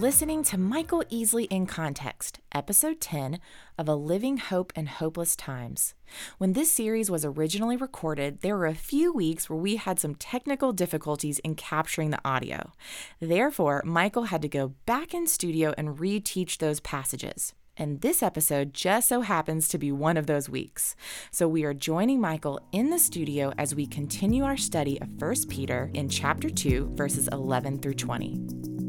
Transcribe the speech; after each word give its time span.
Listening 0.00 0.44
to 0.44 0.56
Michael 0.56 1.02
Easley 1.10 1.48
in 1.50 1.66
Context, 1.66 2.38
episode 2.54 3.00
10 3.00 3.40
of 3.76 3.88
A 3.88 3.96
Living 3.96 4.36
Hope 4.36 4.72
in 4.76 4.86
Hopeless 4.86 5.34
Times. 5.34 5.94
When 6.38 6.52
this 6.52 6.70
series 6.70 7.10
was 7.10 7.24
originally 7.24 7.76
recorded, 7.76 8.40
there 8.40 8.56
were 8.56 8.66
a 8.66 8.76
few 8.76 9.12
weeks 9.12 9.50
where 9.50 9.58
we 9.58 9.74
had 9.74 9.98
some 9.98 10.14
technical 10.14 10.72
difficulties 10.72 11.40
in 11.40 11.56
capturing 11.56 12.10
the 12.10 12.20
audio. 12.24 12.70
Therefore, 13.18 13.82
Michael 13.84 14.24
had 14.24 14.40
to 14.42 14.48
go 14.48 14.74
back 14.86 15.14
in 15.14 15.26
studio 15.26 15.74
and 15.76 15.98
reteach 15.98 16.58
those 16.58 16.78
passages. 16.78 17.52
And 17.76 18.00
this 18.00 18.22
episode 18.22 18.74
just 18.74 19.08
so 19.08 19.22
happens 19.22 19.66
to 19.66 19.78
be 19.78 19.90
one 19.90 20.16
of 20.16 20.28
those 20.28 20.48
weeks. 20.48 20.94
So 21.32 21.48
we 21.48 21.64
are 21.64 21.74
joining 21.74 22.20
Michael 22.20 22.60
in 22.70 22.90
the 22.90 23.00
studio 23.00 23.52
as 23.58 23.74
we 23.74 23.84
continue 23.84 24.44
our 24.44 24.56
study 24.56 25.00
of 25.00 25.20
1 25.20 25.34
Peter 25.48 25.90
in 25.92 26.08
chapter 26.08 26.48
2, 26.48 26.92
verses 26.94 27.28
11 27.32 27.80
through 27.80 27.94
20. 27.94 28.87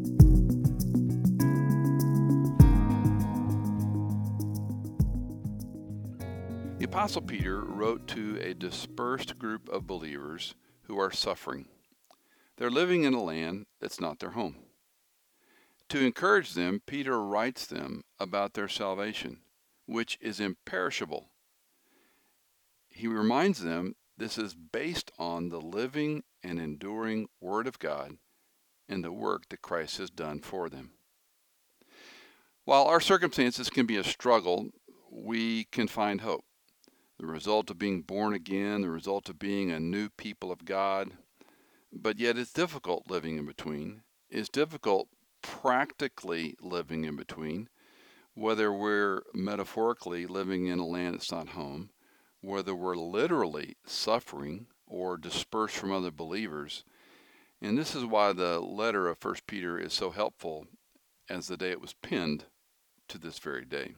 Apostle 6.90 7.22
Peter 7.22 7.62
wrote 7.62 8.08
to 8.08 8.40
a 8.42 8.56
dispersed 8.56 9.38
group 9.38 9.70
of 9.70 9.86
believers 9.86 10.56
who 10.86 11.00
are 11.00 11.12
suffering. 11.12 11.68
They're 12.58 12.72
living 12.72 13.04
in 13.04 13.14
a 13.14 13.22
land 13.22 13.68
that's 13.80 14.02
not 14.02 14.18
their 14.18 14.32
home. 14.32 14.56
To 15.90 16.04
encourage 16.04 16.56
them, 16.56 16.82
Peter 16.88 17.22
writes 17.24 17.68
them 17.68 18.06
about 18.20 18.56
their 18.56 18.68
salvation, 18.68 19.42
which 19.86 20.18
is 20.20 20.40
imperishable. 20.40 21.30
He 22.90 23.06
reminds 23.06 23.62
them 23.64 23.94
this 24.18 24.40
is 24.40 24.56
based 24.56 25.12
on 25.20 25.50
the 25.50 25.62
living 25.62 26.24
and 26.42 26.60
enduring 26.60 27.28
Word 27.40 27.68
of 27.68 27.78
God 27.78 28.18
and 28.90 29.04
the 29.04 29.12
work 29.12 29.48
that 29.50 29.62
Christ 29.62 30.00
has 30.00 30.10
done 30.10 30.40
for 30.40 30.70
them. 30.70 30.90
While 32.66 32.86
our 32.86 33.00
circumstances 33.00 33.70
can 33.70 33.86
be 33.86 33.98
a 33.98 34.04
struggle, 34.04 34.72
we 35.12 35.66
can 35.66 35.88
find 35.88 36.22
hope. 36.22 36.46
The 37.20 37.28
result 37.28 37.70
of 37.70 37.78
being 37.78 38.02
born 38.02 38.34
again, 38.34 38.82
the 38.82 38.90
result 38.90 39.28
of 39.28 39.38
being 39.38 39.72
a 39.72 39.80
new 39.80 40.08
people 40.08 40.54
of 40.54 40.64
God, 40.64 41.12
but 41.92 42.18
yet 42.18 42.38
it's 42.38 42.54
difficult 42.54 43.10
living 43.10 43.38
in 43.38 43.46
between. 43.46 44.04
It's 44.30 44.48
difficult 44.48 45.10
practically 45.42 46.56
living 46.62 47.04
in 47.04 47.18
between, 47.18 47.68
whether 48.36 48.72
we're 48.72 49.24
metaphorically 49.34 50.28
living 50.28 50.68
in 50.68 50.80
a 50.80 50.86
land 50.86 51.16
that's 51.16 51.32
not 51.32 51.50
home, 51.50 51.90
whether 52.40 52.74
we're 52.74 52.96
literally 52.96 53.76
suffering 53.86 54.68
or 54.88 55.18
dispersed 55.18 55.76
from 55.76 55.92
other 55.92 56.12
believers. 56.12 56.86
And 57.62 57.78
this 57.78 57.96
is 57.96 58.06
why 58.06 58.32
the 58.32 58.62
letter 58.62 59.10
of 59.10 59.22
1 59.22 59.36
Peter 59.46 59.78
is 59.78 59.92
so 59.92 60.12
helpful 60.12 60.68
as 61.30 61.48
the 61.48 61.58
day 61.58 61.72
it 61.72 61.82
was 61.82 61.94
penned 61.94 62.46
to 63.10 63.18
this 63.18 63.40
very 63.40 63.66
day. 63.66 63.96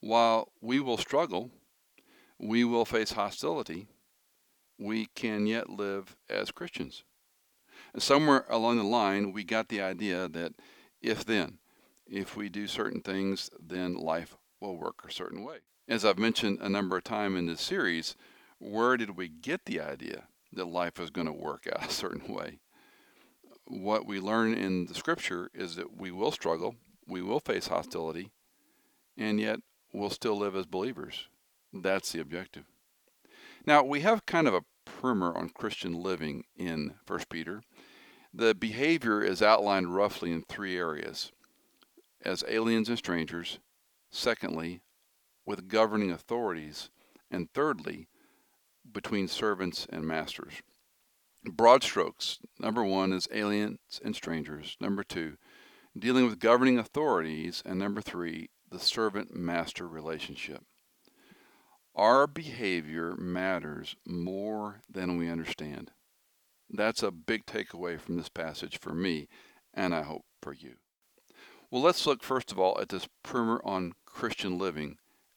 While 0.00 0.50
we 0.60 0.80
will 0.80 0.96
struggle, 0.96 1.50
we 2.40 2.64
will 2.64 2.84
face 2.84 3.12
hostility, 3.12 3.86
we 4.78 5.06
can 5.14 5.46
yet 5.46 5.68
live 5.68 6.16
as 6.28 6.50
Christians 6.50 7.04
somewhere 7.98 8.44
along 8.48 8.76
the 8.76 8.84
line, 8.84 9.32
we 9.32 9.44
got 9.44 9.68
the 9.68 9.80
idea 9.80 10.28
that 10.28 10.54
if 11.00 11.24
then, 11.24 11.58
if 12.06 12.36
we 12.36 12.48
do 12.48 12.66
certain 12.66 13.00
things, 13.00 13.50
then 13.60 13.94
life 13.94 14.36
will 14.60 14.76
work 14.76 15.02
a 15.06 15.12
certain 15.12 15.42
way. 15.42 15.58
As 15.88 16.04
I've 16.04 16.18
mentioned 16.18 16.58
a 16.60 16.68
number 16.68 16.96
of 16.96 17.04
times 17.04 17.38
in 17.38 17.46
this 17.46 17.60
series, 17.60 18.16
where 18.58 18.96
did 18.96 19.16
we 19.16 19.28
get 19.28 19.64
the 19.64 19.80
idea 19.80 20.24
that 20.52 20.66
life 20.66 20.98
was 20.98 21.10
going 21.10 21.26
to 21.26 21.32
work 21.32 21.66
out 21.72 21.86
a 21.88 21.92
certain 21.92 22.32
way? 22.32 22.60
What 23.66 24.06
we 24.06 24.20
learn 24.20 24.54
in 24.54 24.86
the 24.86 24.94
scripture 24.94 25.50
is 25.54 25.76
that 25.76 25.96
we 25.96 26.10
will 26.10 26.32
struggle, 26.32 26.76
we 27.06 27.22
will 27.22 27.40
face 27.40 27.68
hostility, 27.68 28.30
and 29.16 29.40
yet 29.40 29.60
we'll 29.92 30.10
still 30.10 30.36
live 30.36 30.56
as 30.56 30.66
believers. 30.66 31.28
That's 31.72 32.12
the 32.12 32.20
objective. 32.20 32.64
Now, 33.66 33.82
we 33.82 34.00
have 34.00 34.26
kind 34.26 34.48
of 34.48 34.54
a 34.54 34.64
primer 34.84 35.36
on 35.36 35.50
Christian 35.50 35.94
living 35.94 36.44
in 36.56 36.94
1 37.06 37.20
Peter. 37.30 37.62
The 38.32 38.54
behavior 38.54 39.22
is 39.22 39.42
outlined 39.42 39.94
roughly 39.94 40.32
in 40.32 40.42
three 40.42 40.76
areas 40.76 41.32
as 42.22 42.44
aliens 42.48 42.88
and 42.88 42.98
strangers, 42.98 43.58
secondly, 44.10 44.80
with 45.46 45.68
governing 45.68 46.10
authorities, 46.10 46.90
and 47.30 47.52
thirdly, 47.52 48.08
between 48.92 49.28
servants 49.28 49.86
and 49.90 50.06
masters. 50.06 50.54
Broad 51.44 51.82
strokes 51.82 52.38
number 52.58 52.84
one 52.84 53.12
is 53.12 53.28
aliens 53.32 54.00
and 54.04 54.14
strangers, 54.14 54.76
number 54.80 55.02
two, 55.02 55.38
dealing 55.98 56.26
with 56.26 56.38
governing 56.38 56.78
authorities, 56.78 57.62
and 57.64 57.78
number 57.78 58.02
three, 58.02 58.50
the 58.70 58.78
servant 58.78 59.34
master 59.34 59.88
relationship. 59.88 60.62
Our 62.00 62.26
behavior 62.26 63.14
matters 63.14 63.94
more 64.06 64.80
than 64.88 65.18
we 65.18 65.28
understand. 65.28 65.90
That's 66.70 67.02
a 67.02 67.10
big 67.10 67.44
takeaway 67.44 68.00
from 68.00 68.16
this 68.16 68.30
passage 68.30 68.78
for 68.78 68.94
me, 68.94 69.28
and 69.74 69.94
I 69.94 70.00
hope 70.00 70.24
for 70.40 70.54
you. 70.54 70.76
Well, 71.70 71.82
let's 71.82 72.06
look 72.06 72.22
first 72.22 72.52
of 72.52 72.58
all 72.58 72.80
at 72.80 72.88
this 72.88 73.06
primer 73.22 73.60
on 73.66 73.92
Christian 74.06 74.56
living 74.56 74.96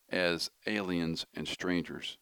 as 0.09 0.51
aliens 0.65 1.25
and 1.35 1.49
strangers. 1.49 2.17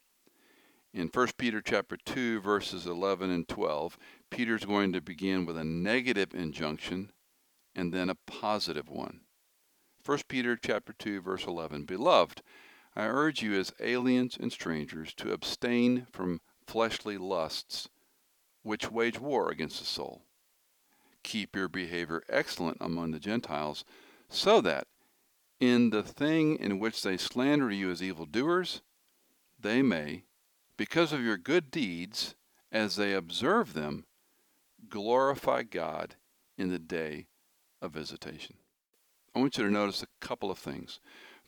In 0.91 1.09
1 1.09 1.28
Peter 1.38 1.62
chapter 1.62 1.96
2 1.96 2.41
verses 2.41 2.88
11 2.88 3.29
and 3.29 3.47
12, 3.47 3.96
Peter's 4.31 4.66
going 4.66 4.91
to 4.94 5.02
begin 5.02 5.46
with 5.46 5.56
a 5.56 5.63
negative 5.63 6.34
injunction 6.34 7.12
and 7.75 7.94
then 7.94 8.09
a 8.09 8.18
positive 8.25 8.90
one. 8.90 9.19
1 10.03 10.18
Peter 10.28 10.58
chapter 10.58 10.94
2 10.97 11.22
verse 11.22 11.46
11, 11.46 11.84
Beloved, 11.84 12.41
I 12.96 13.06
urge 13.06 13.41
you 13.41 13.57
as 13.59 13.74
aliens 13.79 14.38
and 14.40 14.52
strangers 14.52 15.13
to 15.16 15.31
abstain 15.31 16.07
from 16.12 16.41
fleshly 16.68 17.18
lusts 17.18 17.88
which 18.63 18.91
wage 18.91 19.19
war 19.19 19.50
against 19.50 19.79
the 19.79 19.85
soul. 19.85 20.24
Keep 21.24 21.56
your 21.56 21.68
behavior 21.68 22.24
excellent 22.29 22.78
among 22.81 23.12
the 23.12 23.19
Gentiles, 23.19 23.85
so 24.29 24.62
that, 24.62 24.88
in 25.59 25.91
the 25.91 26.03
thing 26.03 26.57
in 26.57 26.79
which 26.79 27.02
they 27.02 27.18
slander 27.18 27.72
you 27.72 27.91
as 27.91 28.02
evildoers, 28.02 28.81
they 29.59 29.81
may, 29.81 30.23
because 30.78 31.13
of 31.13 31.23
your 31.23 31.38
good 31.38 31.69
deeds, 31.72 32.35
as 32.72 32.96
they 32.96 33.13
observe 33.13 33.73
them, 33.73 34.06
glorify 34.90 35.63
God 35.63 36.16
in 36.58 36.69
the 36.69 36.79
day 36.79 37.28
of 37.81 37.91
visitation. 37.94 38.58
I 39.35 39.40
want 39.40 39.58
you 39.58 39.63
to 39.63 39.72
notice 39.72 40.03
a 40.03 40.25
couple 40.25 40.50
of 40.52 40.58
things. 40.58 41.00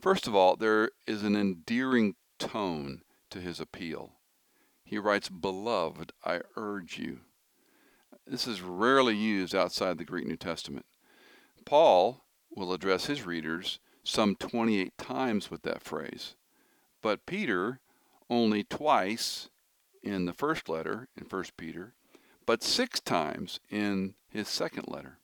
First 0.03 0.28
of 0.28 0.36
all, 0.36 0.58
there 0.58 0.91
is 1.08 1.24
an 1.24 1.34
endearing 1.34 2.16
tone 2.38 3.03
to 3.30 3.40
his 3.40 3.62
appeal. 3.62 4.16
He 4.83 4.98
writes, 4.98 5.30
Beloved, 5.30 6.12
I 6.25 6.42
urge 6.57 7.00
you. 7.00 7.22
This 8.27 8.45
is 8.45 8.62
rarely 8.62 9.16
used 9.16 9.56
outside 9.56 9.98
the 9.98 10.04
Greek 10.04 10.27
New 10.27 10.36
Testament. 10.36 10.86
Paul 11.63 12.25
will 12.54 12.74
address 12.74 13.06
his 13.06 13.25
readers 13.25 13.80
some 14.04 14.36
28 14.36 14.98
times 14.98 15.50
with 15.50 15.62
that 15.62 15.81
phrase, 15.81 16.36
but 17.01 17.25
Peter 17.25 17.80
only 18.30 18.66
twice 18.66 19.48
in 20.04 20.25
the 20.25 20.33
first 20.33 20.68
letter, 20.68 21.07
in 21.16 21.27
1 21.27 21.45
Peter, 21.56 21.94
but 22.45 22.62
six 22.62 23.00
times 23.00 23.62
in 23.69 24.16
his 24.27 24.50
second 24.50 24.89
letter. 24.89 25.19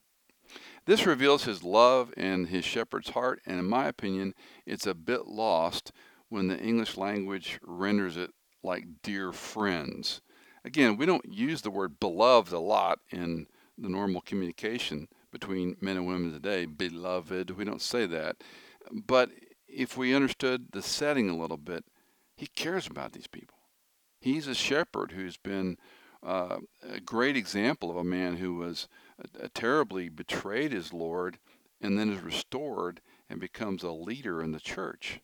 This 0.90 1.06
reveals 1.06 1.44
his 1.44 1.64
love 1.64 2.12
and 2.18 2.48
his 2.48 2.66
shepherd's 2.66 3.10
heart, 3.10 3.42
and 3.46 3.60
in 3.60 3.66
my 3.66 3.86
opinion, 3.86 4.34
it's 4.66 4.88
a 4.88 4.96
bit 4.96 5.28
lost 5.28 5.92
when 6.30 6.48
the 6.48 6.58
English 6.58 6.98
language 6.98 7.60
renders 7.62 8.18
it 8.18 8.32
like 8.64 8.86
dear 9.04 9.32
friends. 9.32 10.22
Again, 10.66 10.98
we 10.98 11.06
don't 11.06 11.32
use 11.32 11.62
the 11.62 11.70
word 11.70 12.00
beloved 12.00 12.52
a 12.52 12.58
lot 12.58 12.98
in 13.12 13.46
the 13.78 13.88
normal 13.88 14.22
communication 14.22 15.10
between 15.32 15.78
men 15.80 15.96
and 15.96 16.08
women 16.08 16.32
today. 16.32 16.66
Beloved, 16.66 17.52
we 17.52 17.66
don't 17.66 17.84
say 17.84 18.08
that. 18.08 18.38
But 18.92 19.30
if 19.68 19.96
we 19.96 20.16
understood 20.16 20.72
the 20.72 20.82
setting 20.82 21.30
a 21.30 21.38
little 21.38 21.58
bit, 21.58 21.86
he 22.36 22.48
cares 22.48 22.88
about 22.88 23.12
these 23.12 23.28
people. 23.28 23.60
He's 24.20 24.48
a 24.48 24.56
shepherd 24.56 25.12
who's 25.12 25.38
been 25.38 25.78
uh, 26.24 26.58
a 26.82 27.00
great 27.00 27.38
example 27.38 27.92
of 27.92 27.98
a 27.98 28.04
man 28.04 28.38
who 28.38 28.56
was 28.56 28.88
terribly 29.54 30.10
betrayed 30.10 30.72
his 30.72 30.94
Lord 30.94 31.40
and 31.82 31.98
then 31.98 32.12
is 32.12 32.22
restored 32.22 33.02
and 33.30 33.40
becomes 33.40 33.84
a 33.84 33.92
leader 33.92 34.42
in 34.42 34.52
the 34.52 34.60
church. 34.60 35.22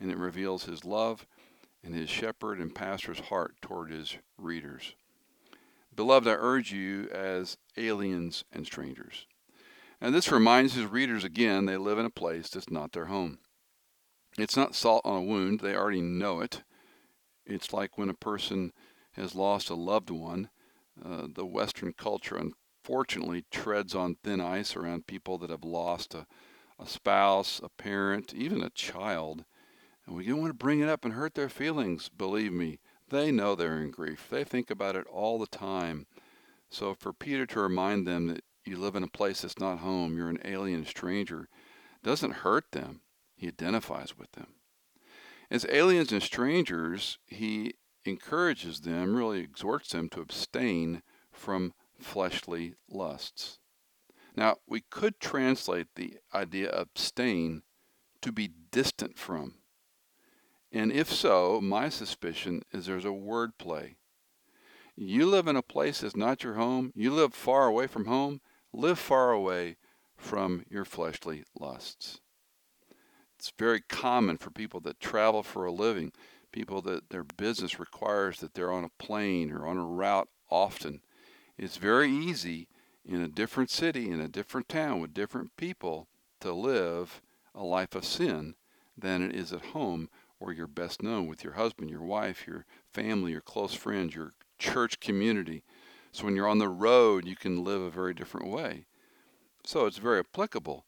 And 0.00 0.10
it 0.10 0.16
reveals 0.16 0.64
his 0.64 0.84
love 0.84 1.26
and 1.84 1.94
his 1.94 2.08
shepherd 2.08 2.58
and 2.58 2.74
pastor's 2.74 3.20
heart 3.20 3.54
toward 3.60 3.90
his 3.90 4.16
readers. 4.38 4.94
Beloved, 5.94 6.26
I 6.26 6.32
urge 6.32 6.72
you 6.72 7.08
as 7.10 7.58
aliens 7.76 8.44
and 8.52 8.64
strangers. 8.64 9.26
And 10.00 10.14
this 10.14 10.32
reminds 10.32 10.74
his 10.74 10.86
readers 10.86 11.22
again 11.22 11.66
they 11.66 11.76
live 11.76 11.98
in 11.98 12.06
a 12.06 12.10
place 12.10 12.48
that's 12.50 12.70
not 12.70 12.92
their 12.92 13.06
home. 13.06 13.38
It's 14.38 14.56
not 14.56 14.74
salt 14.74 15.02
on 15.04 15.16
a 15.16 15.22
wound, 15.22 15.60
they 15.60 15.76
already 15.76 16.00
know 16.00 16.40
it. 16.40 16.62
It's 17.44 17.72
like 17.72 17.98
when 17.98 18.08
a 18.08 18.14
person 18.14 18.72
has 19.12 19.34
lost 19.34 19.68
a 19.68 19.74
loved 19.74 20.10
one. 20.10 20.48
Uh, 21.02 21.26
the 21.32 21.46
Western 21.46 21.92
culture, 21.92 22.36
unfortunately, 22.82 23.44
treads 23.52 23.94
on 23.94 24.16
thin 24.24 24.40
ice 24.40 24.74
around 24.74 25.06
people 25.06 25.38
that 25.38 25.50
have 25.50 25.62
lost 25.62 26.14
a, 26.14 26.26
a 26.80 26.86
spouse, 26.86 27.60
a 27.62 27.68
parent, 27.68 28.34
even 28.34 28.60
a 28.60 28.70
child. 28.70 29.44
And 30.04 30.16
we 30.16 30.26
don't 30.26 30.40
want 30.40 30.50
to 30.50 30.54
bring 30.54 30.80
it 30.80 30.88
up 30.88 31.04
and 31.04 31.14
hurt 31.14 31.34
their 31.34 31.48
feelings, 31.48 32.08
believe 32.08 32.52
me. 32.52 32.80
They 33.08 33.30
know 33.30 33.54
they're 33.54 33.80
in 33.80 33.92
grief. 33.92 34.26
They 34.28 34.42
think 34.42 34.68
about 34.68 34.96
it 34.96 35.06
all 35.06 35.38
the 35.38 35.46
time. 35.46 36.06
So 36.70 36.94
for 36.94 37.12
Peter 37.12 37.46
to 37.46 37.60
remind 37.60 38.06
them 38.06 38.26
that 38.28 38.42
you 38.64 38.76
live 38.76 38.96
in 38.96 39.04
a 39.04 39.08
place 39.08 39.42
that's 39.42 39.60
not 39.60 39.78
home, 39.78 40.16
you're 40.16 40.30
an 40.30 40.40
alien 40.44 40.84
stranger, 40.84 41.48
doesn't 42.02 42.32
hurt 42.32 42.72
them. 42.72 43.02
He 43.36 43.46
identifies 43.46 44.18
with 44.18 44.32
them. 44.32 44.54
As 45.52 45.66
aliens 45.68 46.10
and 46.10 46.22
strangers, 46.22 47.18
he 47.26 47.74
encourages 48.04 48.80
them, 48.80 49.14
really 49.14 49.38
exhorts 49.38 49.90
them 49.90 50.08
to 50.08 50.20
abstain 50.20 51.02
from 51.30 51.74
fleshly 52.02 52.74
lusts. 52.88 53.58
Now, 54.36 54.56
we 54.66 54.80
could 54.80 55.20
translate 55.20 55.88
the 55.94 56.18
idea 56.34 56.68
of 56.70 56.88
abstain 56.88 57.62
to 58.22 58.32
be 58.32 58.50
distant 58.70 59.18
from. 59.18 59.54
And 60.70 60.90
if 60.90 61.12
so, 61.12 61.60
my 61.60 61.88
suspicion 61.88 62.62
is 62.72 62.86
there's 62.86 63.04
a 63.04 63.12
word 63.12 63.58
play. 63.58 63.96
You 64.96 65.26
live 65.26 65.46
in 65.46 65.56
a 65.56 65.62
place 65.62 66.00
that's 66.00 66.16
not 66.16 66.42
your 66.42 66.54
home, 66.54 66.92
you 66.94 67.10
live 67.12 67.34
far 67.34 67.66
away 67.66 67.86
from 67.86 68.06
home, 68.06 68.40
live 68.72 68.98
far 68.98 69.32
away 69.32 69.76
from 70.16 70.64
your 70.70 70.84
fleshly 70.84 71.44
lusts. 71.58 72.20
It's 73.38 73.52
very 73.58 73.80
common 73.80 74.38
for 74.38 74.50
people 74.50 74.80
that 74.80 75.00
travel 75.00 75.42
for 75.42 75.64
a 75.64 75.72
living, 75.72 76.12
people 76.52 76.80
that 76.82 77.10
their 77.10 77.24
business 77.24 77.80
requires 77.80 78.38
that 78.38 78.54
they're 78.54 78.72
on 78.72 78.84
a 78.84 79.02
plane 79.02 79.50
or 79.50 79.66
on 79.66 79.78
a 79.78 79.84
route 79.84 80.28
often. 80.50 81.00
It's 81.62 81.76
very 81.76 82.10
easy 82.10 82.66
in 83.04 83.22
a 83.22 83.28
different 83.28 83.70
city, 83.70 84.10
in 84.10 84.20
a 84.20 84.26
different 84.26 84.68
town, 84.68 85.00
with 85.00 85.14
different 85.14 85.56
people 85.56 86.08
to 86.40 86.52
live 86.52 87.22
a 87.54 87.62
life 87.62 87.94
of 87.94 88.04
sin 88.04 88.56
than 88.98 89.22
it 89.22 89.32
is 89.32 89.52
at 89.52 89.66
home 89.66 90.08
or 90.40 90.52
you're 90.52 90.66
best 90.66 91.04
known 91.04 91.28
with 91.28 91.44
your 91.44 91.52
husband, 91.52 91.88
your 91.88 92.02
wife, 92.02 92.48
your 92.48 92.66
family, 92.92 93.30
your 93.30 93.40
close 93.40 93.74
friends, 93.74 94.12
your 94.12 94.32
church 94.58 94.98
community. 94.98 95.62
So 96.10 96.24
when 96.24 96.34
you're 96.34 96.48
on 96.48 96.58
the 96.58 96.68
road, 96.68 97.28
you 97.28 97.36
can 97.36 97.62
live 97.62 97.80
a 97.80 97.90
very 97.90 98.12
different 98.12 98.48
way. 98.48 98.86
So 99.64 99.86
it's 99.86 99.98
very 99.98 100.18
applicable. 100.18 100.84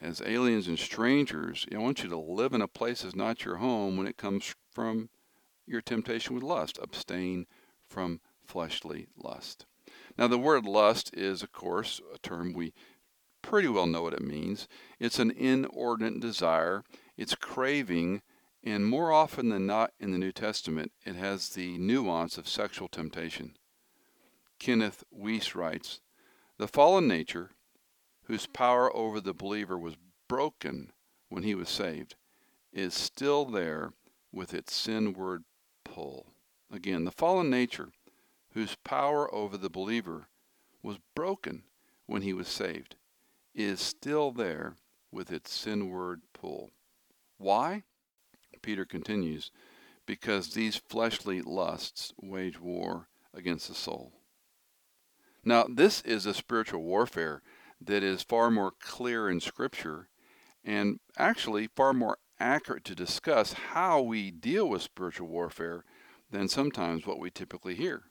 As 0.00 0.22
aliens 0.24 0.68
and 0.68 0.78
strangers, 0.78 1.66
I 1.70 1.76
want 1.76 2.02
you 2.02 2.08
to 2.08 2.16
live 2.16 2.54
in 2.54 2.62
a 2.62 2.66
place 2.66 3.02
that's 3.02 3.14
not 3.14 3.44
your 3.44 3.56
home 3.56 3.98
when 3.98 4.06
it 4.06 4.16
comes 4.16 4.54
from 4.72 5.10
your 5.66 5.82
temptation 5.82 6.34
with 6.34 6.44
lust. 6.44 6.78
Abstain 6.80 7.46
from 7.86 8.22
fleshly 8.46 9.08
lust. 9.14 9.66
Now, 10.18 10.26
the 10.26 10.38
word 10.38 10.66
lust 10.66 11.14
is, 11.14 11.42
of 11.42 11.52
course, 11.52 12.00
a 12.12 12.18
term 12.18 12.52
we 12.52 12.74
pretty 13.40 13.68
well 13.68 13.86
know 13.86 14.02
what 14.02 14.14
it 14.14 14.20
means. 14.20 14.66
It's 14.98 15.20
an 15.20 15.30
inordinate 15.30 16.20
desire, 16.20 16.84
it's 17.16 17.36
craving 17.36 18.22
and 18.64 18.86
more 18.86 19.12
often 19.12 19.48
than 19.48 19.66
not 19.66 19.92
in 20.00 20.10
the 20.10 20.18
New 20.18 20.32
Testament, 20.32 20.92
it 21.06 21.14
has 21.14 21.50
the 21.50 21.78
nuance 21.78 22.36
of 22.36 22.48
sexual 22.48 22.88
temptation. 22.88 23.56
Kenneth 24.58 25.04
Wuest 25.12 25.54
writes 25.54 26.00
The 26.58 26.66
fallen 26.66 27.06
nature, 27.06 27.52
whose 28.24 28.46
power 28.46 28.94
over 28.94 29.20
the 29.20 29.32
believer 29.32 29.78
was 29.78 29.96
broken 30.28 30.92
when 31.28 31.44
he 31.44 31.54
was 31.54 31.68
saved, 31.68 32.16
is 32.72 32.94
still 32.94 33.44
there 33.44 33.92
with 34.32 34.52
its 34.52 34.74
sinward 34.74 35.44
pull. 35.84 36.34
Again, 36.70 37.04
the 37.04 37.12
fallen 37.12 37.48
nature, 37.48 37.90
whose 38.58 38.74
power 38.82 39.32
over 39.32 39.56
the 39.56 39.70
believer 39.70 40.26
was 40.82 40.98
broken 41.14 41.62
when 42.06 42.22
he 42.22 42.32
was 42.32 42.48
saved, 42.48 42.96
is 43.54 43.80
still 43.80 44.32
there 44.32 44.74
with 45.12 45.30
its 45.30 45.52
sinward 45.52 46.22
pull. 46.34 46.72
Why? 47.36 47.84
Peter 48.60 48.84
continues, 48.84 49.52
because 50.06 50.54
these 50.54 50.82
fleshly 50.88 51.40
lusts 51.40 52.12
wage 52.20 52.58
war 52.58 53.06
against 53.32 53.68
the 53.68 53.76
soul. 53.76 54.12
Now, 55.44 55.66
this 55.72 56.00
is 56.00 56.26
a 56.26 56.34
spiritual 56.34 56.82
warfare 56.82 57.42
that 57.80 58.02
is 58.02 58.24
far 58.24 58.50
more 58.50 58.72
clear 58.80 59.30
in 59.30 59.38
Scripture 59.38 60.08
and 60.64 60.98
actually 61.16 61.68
far 61.76 61.92
more 61.92 62.18
accurate 62.40 62.84
to 62.86 62.96
discuss 62.96 63.52
how 63.52 64.00
we 64.00 64.32
deal 64.32 64.68
with 64.68 64.82
spiritual 64.82 65.28
warfare 65.28 65.84
than 66.32 66.48
sometimes 66.48 67.06
what 67.06 67.20
we 67.20 67.30
typically 67.30 67.76
hear. 67.76 68.02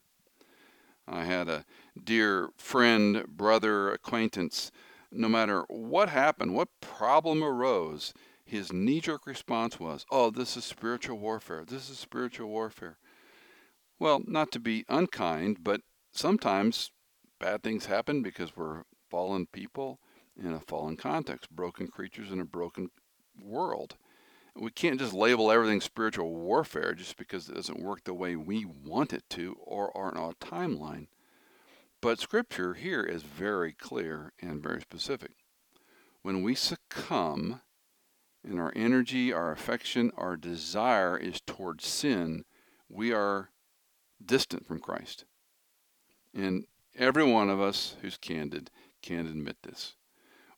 I 1.07 1.23
had 1.23 1.47
a 1.47 1.65
dear 2.01 2.49
friend, 2.57 3.25
brother, 3.27 3.91
acquaintance. 3.91 4.71
No 5.11 5.29
matter 5.29 5.63
what 5.69 6.09
happened, 6.09 6.53
what 6.53 6.69
problem 6.81 7.43
arose, 7.43 8.13
his 8.43 8.73
knee 8.73 8.99
jerk 8.99 9.25
response 9.25 9.79
was, 9.79 10.05
Oh, 10.11 10.29
this 10.29 10.57
is 10.57 10.65
spiritual 10.65 11.17
warfare. 11.17 11.63
This 11.65 11.89
is 11.89 11.97
spiritual 11.97 12.49
warfare. 12.49 12.97
Well, 13.99 14.21
not 14.25 14.51
to 14.51 14.59
be 14.59 14.85
unkind, 14.89 15.63
but 15.63 15.81
sometimes 16.11 16.91
bad 17.39 17.63
things 17.63 17.85
happen 17.85 18.21
because 18.21 18.55
we're 18.55 18.83
fallen 19.09 19.47
people 19.47 19.99
in 20.37 20.53
a 20.53 20.59
fallen 20.59 20.97
context, 20.97 21.49
broken 21.49 21.87
creatures 21.87 22.31
in 22.31 22.39
a 22.39 22.45
broken 22.45 22.89
world. 23.41 23.95
We 24.59 24.71
can't 24.71 24.99
just 24.99 25.13
label 25.13 25.51
everything 25.51 25.81
spiritual 25.81 26.33
warfare 26.33 26.93
just 26.93 27.17
because 27.17 27.47
it 27.47 27.55
doesn't 27.55 27.83
work 27.83 28.03
the 28.03 28.13
way 28.13 28.35
we 28.35 28.65
want 28.65 29.13
it 29.13 29.23
to 29.31 29.55
or 29.61 29.95
aren't 29.95 30.17
on 30.17 30.31
a 30.31 30.45
timeline. 30.45 31.07
But 32.01 32.19
scripture 32.19 32.73
here 32.73 33.03
is 33.03 33.23
very 33.23 33.73
clear 33.73 34.33
and 34.41 34.61
very 34.61 34.81
specific. 34.81 35.31
When 36.21 36.41
we 36.41 36.55
succumb 36.55 37.61
and 38.43 38.59
our 38.59 38.71
energy, 38.75 39.31
our 39.31 39.51
affection, 39.51 40.11
our 40.17 40.37
desire 40.37 41.17
is 41.17 41.41
towards 41.41 41.85
sin, 41.85 42.45
we 42.89 43.11
are 43.13 43.51
distant 44.23 44.65
from 44.65 44.79
Christ. 44.79 45.25
And 46.33 46.65
every 46.95 47.23
one 47.23 47.49
of 47.49 47.59
us 47.61 47.95
who's 48.01 48.17
candid 48.17 48.71
can 49.01 49.27
admit 49.27 49.57
this. 49.63 49.95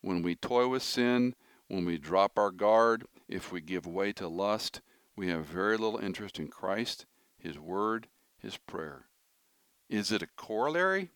When 0.01 0.21
we 0.21 0.35
toy 0.35 0.67
with 0.67 0.83
sin, 0.83 1.35
when 1.69 1.85
we 1.85 1.97
drop 1.97 2.38
our 2.38 2.51
guard, 2.51 3.05
if 3.29 3.51
we 3.51 3.61
give 3.61 3.85
way 3.85 4.11
to 4.13 4.27
lust, 4.27 4.81
we 5.15 5.29
have 5.29 5.45
very 5.45 5.77
little 5.77 5.99
interest 5.99 6.39
in 6.39 6.47
Christ, 6.47 7.05
His 7.38 7.57
Word, 7.57 8.07
His 8.38 8.57
prayer. 8.57 9.05
Is 9.89 10.11
it 10.11 10.21
a 10.21 10.27
corollary? 10.35 11.11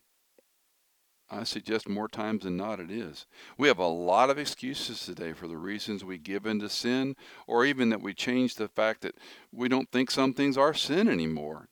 I 1.30 1.44
suggest 1.44 1.90
more 1.90 2.08
times 2.08 2.44
than 2.44 2.56
not 2.56 2.80
it 2.80 2.92
is. 2.92 3.26
We 3.58 3.68
have 3.68 3.80
a 3.80 3.88
lot 3.88 4.30
of 4.30 4.38
excuses 4.38 5.04
today 5.04 5.34
for 5.34 5.48
the 5.48 5.58
reasons 5.58 6.04
we 6.04 6.20
give 6.20 6.46
into 6.46 6.70
sin, 6.70 7.16
or 7.48 7.66
even 7.66 7.90
that 7.90 8.04
we 8.04 8.14
change 8.14 8.56
the 8.56 8.68
fact 8.68 9.02
that 9.02 9.16
we 9.52 9.68
don't 9.68 9.92
think 9.92 10.12
some 10.12 10.34
things 10.34 10.58
are 10.58 10.76
sin 10.76 11.08
anymore, 11.08 11.70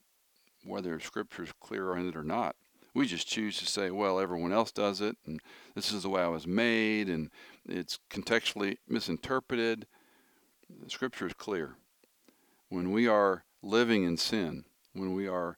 whether 0.63 1.00
Scripture 1.00 1.43
is 1.43 1.53
clear 1.59 1.93
on 1.93 2.07
it 2.07 2.15
or 2.15 2.23
not. 2.23 2.55
We 2.93 3.07
just 3.07 3.27
choose 3.27 3.57
to 3.60 3.65
say, 3.65 3.89
well, 3.89 4.19
everyone 4.19 4.51
else 4.51 4.71
does 4.71 5.00
it, 5.00 5.15
and 5.25 5.39
this 5.75 5.93
is 5.93 6.03
the 6.03 6.10
way 6.10 6.21
I 6.21 6.27
was 6.27 6.45
made, 6.45 7.07
and 7.07 7.29
it's 7.65 8.00
contextually 8.10 8.77
misinterpreted. 8.88 9.88
The 10.83 10.89
Scripture 10.89 11.27
is 11.27 11.33
clear. 11.33 11.75
When 12.69 12.91
we 12.91 13.07
are 13.07 13.45
living 13.62 14.03
in 14.03 14.17
sin, 14.17 14.65
when 14.93 15.13
we 15.13 15.27
are 15.27 15.57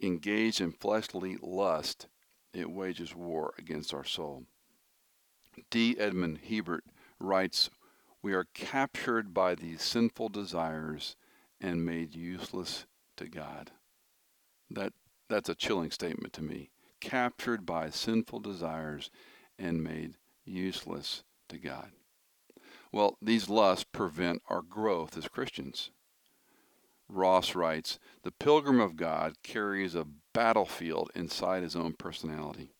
engaged 0.00 0.60
in 0.60 0.72
fleshly 0.72 1.36
lust, 1.42 2.06
it 2.52 2.70
wages 2.70 3.14
war 3.14 3.54
against 3.58 3.92
our 3.92 4.04
soul. 4.04 4.44
D. 5.70 5.96
Edmond 5.98 6.40
Hiebert 6.48 6.84
writes, 7.18 7.70
We 8.22 8.32
are 8.32 8.46
captured 8.54 9.34
by 9.34 9.54
these 9.54 9.82
sinful 9.82 10.28
desires 10.30 11.16
and 11.60 11.84
made 11.84 12.14
useless 12.14 12.86
to 13.16 13.26
God. 13.26 13.72
That, 14.70 14.92
that's 15.28 15.48
a 15.48 15.54
chilling 15.54 15.90
statement 15.90 16.32
to 16.34 16.42
me. 16.42 16.70
Captured 17.00 17.64
by 17.64 17.90
sinful 17.90 18.40
desires 18.40 19.10
and 19.58 19.82
made 19.82 20.14
useless 20.44 21.22
to 21.48 21.58
God. 21.58 21.90
Well, 22.92 23.18
these 23.20 23.48
lusts 23.48 23.84
prevent 23.84 24.42
our 24.48 24.62
growth 24.62 25.16
as 25.16 25.28
Christians. 25.28 25.90
Ross 27.08 27.54
writes 27.54 27.98
The 28.22 28.32
pilgrim 28.32 28.80
of 28.80 28.96
God 28.96 29.34
carries 29.42 29.94
a 29.94 30.06
battlefield 30.32 31.10
inside 31.14 31.62
his 31.62 31.76
own 31.76 31.94
personality. 31.94 32.70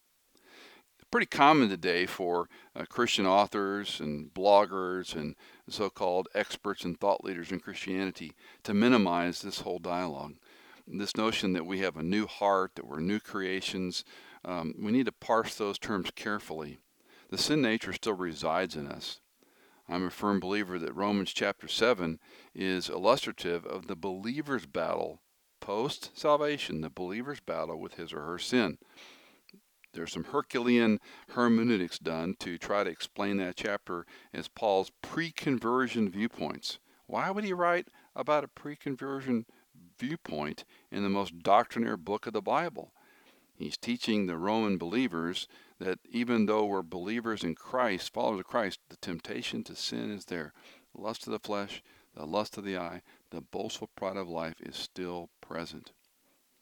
Pretty 1.10 1.26
common 1.26 1.70
today 1.70 2.04
for 2.04 2.50
uh, 2.76 2.84
Christian 2.84 3.24
authors 3.24 3.98
and 3.98 4.32
bloggers 4.34 5.14
and 5.14 5.36
so 5.66 5.88
called 5.88 6.28
experts 6.34 6.84
and 6.84 7.00
thought 7.00 7.24
leaders 7.24 7.50
in 7.50 7.60
Christianity 7.60 8.32
to 8.62 8.74
minimize 8.74 9.40
this 9.40 9.60
whole 9.60 9.78
dialogue. 9.78 10.34
This 10.90 11.16
notion 11.16 11.52
that 11.52 11.66
we 11.66 11.80
have 11.80 11.98
a 11.98 12.02
new 12.02 12.26
heart, 12.26 12.72
that 12.76 12.86
we're 12.86 13.00
new 13.00 13.20
creations, 13.20 14.04
um, 14.42 14.74
we 14.80 14.90
need 14.90 15.04
to 15.04 15.12
parse 15.12 15.54
those 15.54 15.78
terms 15.78 16.10
carefully. 16.16 16.78
The 17.28 17.36
sin 17.36 17.60
nature 17.60 17.92
still 17.92 18.14
resides 18.14 18.74
in 18.74 18.88
us. 18.88 19.20
I'm 19.86 20.06
a 20.06 20.10
firm 20.10 20.40
believer 20.40 20.78
that 20.78 20.94
Romans 20.94 21.34
chapter 21.34 21.68
7 21.68 22.18
is 22.54 22.88
illustrative 22.88 23.66
of 23.66 23.86
the 23.86 23.96
believer's 23.96 24.64
battle 24.64 25.20
post 25.60 26.18
salvation, 26.18 26.80
the 26.80 26.88
believer's 26.88 27.40
battle 27.40 27.78
with 27.78 27.94
his 27.94 28.14
or 28.14 28.22
her 28.22 28.38
sin. 28.38 28.78
There's 29.92 30.12
some 30.12 30.24
Herculean 30.24 31.00
hermeneutics 31.30 31.98
done 31.98 32.34
to 32.40 32.56
try 32.56 32.84
to 32.84 32.90
explain 32.90 33.36
that 33.38 33.56
chapter 33.56 34.06
as 34.32 34.48
Paul's 34.48 34.90
pre 35.02 35.32
conversion 35.32 36.08
viewpoints. 36.08 36.78
Why 37.06 37.30
would 37.30 37.44
he 37.44 37.52
write 37.52 37.88
about 38.16 38.44
a 38.44 38.48
pre 38.48 38.76
conversion 38.76 39.44
viewpoint 39.98 40.64
in 40.90 41.02
the 41.02 41.08
most 41.08 41.38
doctrinaire 41.40 41.96
book 41.96 42.26
of 42.26 42.32
the 42.32 42.42
Bible? 42.42 42.92
He's 43.54 43.76
teaching 43.76 44.26
the 44.26 44.36
Roman 44.36 44.78
believers 44.78 45.48
that 45.80 45.98
even 46.08 46.46
though 46.46 46.64
we're 46.64 46.82
believers 46.82 47.42
in 47.42 47.54
Christ, 47.54 48.12
followers 48.12 48.40
of 48.40 48.46
Christ, 48.46 48.78
the 48.88 48.96
temptation 48.96 49.64
to 49.64 49.74
sin 49.74 50.10
is 50.10 50.26
there. 50.26 50.52
The 50.94 51.00
lust 51.00 51.26
of 51.26 51.32
the 51.32 51.40
flesh, 51.40 51.82
the 52.14 52.26
lust 52.26 52.56
of 52.56 52.64
the 52.64 52.78
eye, 52.78 53.02
the 53.30 53.40
boastful 53.40 53.90
pride 53.96 54.16
of 54.16 54.28
life 54.28 54.60
is 54.60 54.76
still 54.76 55.30
present. 55.40 55.92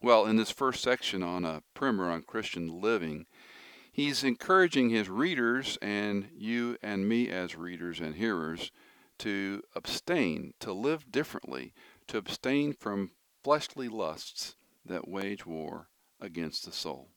Well, 0.03 0.27
in 0.27 0.37
this 0.37 0.51
first 0.51 0.83
section 0.83 1.23
on 1.23 1.45
a 1.45 1.63
primer 1.75 2.11
on 2.11 2.23
Christian 2.23 2.81
living, 2.81 3.27
he's 3.93 4.25
encouraging 4.25 4.91
his 4.91 5.09
readers 5.09 5.79
and 5.81 6.29
you 6.35 6.77
and 6.83 7.09
me 7.09 7.31
as 7.31 7.57
readers 7.57 8.01
and 8.01 8.15
hearers 8.15 8.71
to 9.19 9.63
abstain, 9.75 10.53
to 10.61 10.73
live 10.73 11.11
differently, 11.11 11.73
to 12.09 12.19
abstain 12.19 12.75
from 12.75 13.11
fleshly 13.47 13.89
lusts 13.89 14.57
that 14.85 15.07
wage 15.07 15.47
war 15.47 15.87
against 16.21 16.65
the 16.65 16.73
soul. 16.73 17.11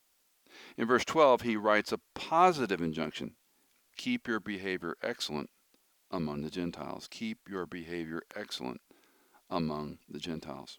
In 0.77 0.86
verse 0.86 1.03
12, 1.03 1.41
he 1.41 1.57
writes 1.57 1.91
a 1.91 2.00
positive 2.13 2.81
injunction 2.81 3.33
keep 3.98 4.27
your 4.27 4.39
behavior 4.39 4.95
excellent 5.01 5.50
among 6.12 6.43
the 6.43 6.51
Gentiles. 6.51 7.07
Keep 7.09 7.50
your 7.50 7.65
behavior 7.65 8.21
excellent 8.36 8.79
among 9.50 9.98
the 10.07 10.19
Gentiles. 10.19 10.77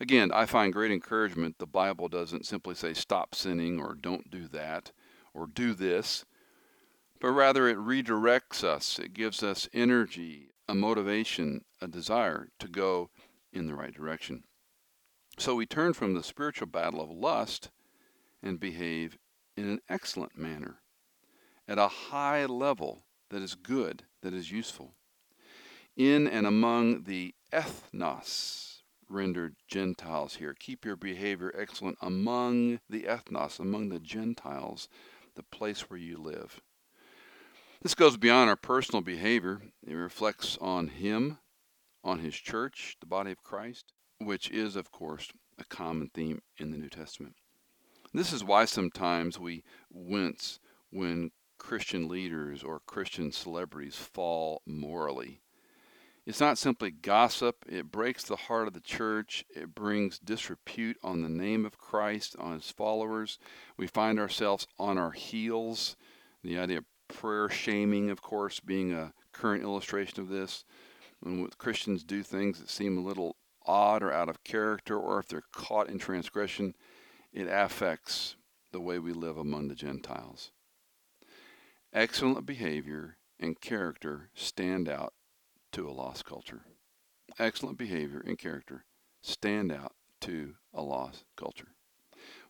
Again, 0.00 0.32
I 0.32 0.46
find 0.46 0.72
great 0.72 0.90
encouragement. 0.90 1.58
The 1.58 1.66
Bible 1.66 2.08
doesn't 2.08 2.46
simply 2.46 2.74
say 2.74 2.94
stop 2.94 3.34
sinning 3.34 3.78
or 3.78 3.94
don't 3.94 4.30
do 4.30 4.48
that 4.48 4.92
or 5.34 5.46
do 5.46 5.74
this, 5.74 6.24
but 7.20 7.32
rather 7.32 7.68
it 7.68 7.76
redirects 7.76 8.64
us. 8.64 8.98
It 8.98 9.12
gives 9.12 9.42
us 9.42 9.68
energy, 9.74 10.52
a 10.66 10.74
motivation, 10.74 11.66
a 11.82 11.86
desire 11.86 12.48
to 12.60 12.66
go 12.66 13.10
in 13.52 13.66
the 13.66 13.74
right 13.74 13.92
direction. 13.92 14.44
So 15.38 15.56
we 15.56 15.66
turn 15.66 15.92
from 15.94 16.14
the 16.14 16.22
spiritual 16.22 16.68
battle 16.68 17.00
of 17.00 17.10
lust 17.10 17.70
and 18.42 18.60
behave 18.60 19.18
in 19.56 19.68
an 19.68 19.80
excellent 19.88 20.36
manner, 20.36 20.80
at 21.66 21.78
a 21.78 21.88
high 21.88 22.46
level 22.46 23.04
that 23.30 23.42
is 23.42 23.54
good, 23.54 24.04
that 24.22 24.34
is 24.34 24.52
useful. 24.52 24.94
In 25.96 26.26
and 26.26 26.46
among 26.46 27.04
the 27.04 27.34
ethnos, 27.52 28.82
rendered 29.08 29.56
Gentiles 29.68 30.36
here, 30.36 30.54
keep 30.58 30.84
your 30.84 30.96
behavior 30.96 31.54
excellent 31.56 31.98
among 32.00 32.80
the 32.88 33.02
ethnos, 33.02 33.58
among 33.58 33.88
the 33.88 34.00
Gentiles, 34.00 34.88
the 35.34 35.42
place 35.42 35.88
where 35.88 35.98
you 35.98 36.16
live. 36.16 36.60
This 37.82 37.94
goes 37.94 38.16
beyond 38.16 38.50
our 38.50 38.56
personal 38.56 39.02
behavior. 39.02 39.60
It 39.86 39.94
reflects 39.94 40.56
on 40.60 40.88
Him, 40.88 41.38
on 42.02 42.20
His 42.20 42.34
church, 42.34 42.96
the 43.00 43.06
body 43.06 43.30
of 43.30 43.42
Christ, 43.42 43.93
which 44.18 44.50
is, 44.50 44.76
of 44.76 44.90
course, 44.90 45.28
a 45.58 45.64
common 45.64 46.10
theme 46.12 46.42
in 46.58 46.70
the 46.70 46.78
New 46.78 46.88
Testament. 46.88 47.34
This 48.12 48.32
is 48.32 48.44
why 48.44 48.64
sometimes 48.64 49.38
we 49.38 49.64
wince 49.90 50.60
when 50.90 51.32
Christian 51.58 52.08
leaders 52.08 52.62
or 52.62 52.80
Christian 52.80 53.32
celebrities 53.32 53.96
fall 53.96 54.62
morally. 54.66 55.40
It's 56.26 56.40
not 56.40 56.56
simply 56.56 56.90
gossip, 56.90 57.66
it 57.68 57.92
breaks 57.92 58.24
the 58.24 58.36
heart 58.36 58.66
of 58.66 58.72
the 58.72 58.80
church. 58.80 59.44
It 59.54 59.74
brings 59.74 60.18
disrepute 60.18 60.96
on 61.02 61.20
the 61.20 61.28
name 61.28 61.66
of 61.66 61.76
Christ, 61.76 62.34
on 62.38 62.54
his 62.54 62.70
followers. 62.70 63.38
We 63.76 63.86
find 63.86 64.18
ourselves 64.18 64.66
on 64.78 64.96
our 64.96 65.10
heels. 65.10 65.96
The 66.42 66.58
idea 66.58 66.78
of 66.78 66.84
prayer 67.08 67.50
shaming, 67.50 68.08
of 68.08 68.22
course, 68.22 68.58
being 68.58 68.92
a 68.92 69.12
current 69.32 69.62
illustration 69.62 70.20
of 70.20 70.30
this. 70.30 70.64
When 71.20 71.46
Christians 71.58 72.02
do 72.02 72.22
things 72.22 72.58
that 72.58 72.70
seem 72.70 72.96
a 72.96 73.02
little 73.02 73.36
odd 73.66 74.02
or 74.02 74.12
out 74.12 74.28
of 74.28 74.44
character, 74.44 74.98
or 74.98 75.18
if 75.18 75.28
they're 75.28 75.44
caught 75.52 75.88
in 75.88 75.98
transgression, 75.98 76.74
it 77.32 77.48
affects 77.48 78.36
the 78.72 78.80
way 78.80 78.98
we 78.98 79.12
live 79.12 79.38
among 79.38 79.68
the 79.68 79.74
Gentiles. 79.74 80.50
Excellent 81.92 82.44
behavior 82.44 83.16
and 83.38 83.60
character 83.60 84.30
stand 84.34 84.88
out 84.88 85.12
to 85.72 85.88
a 85.88 85.92
lost 85.92 86.24
culture. 86.24 86.62
Excellent 87.38 87.78
behavior 87.78 88.22
and 88.24 88.38
character 88.38 88.84
stand 89.22 89.72
out 89.72 89.92
to 90.20 90.54
a 90.72 90.82
lost 90.82 91.24
culture. 91.36 91.68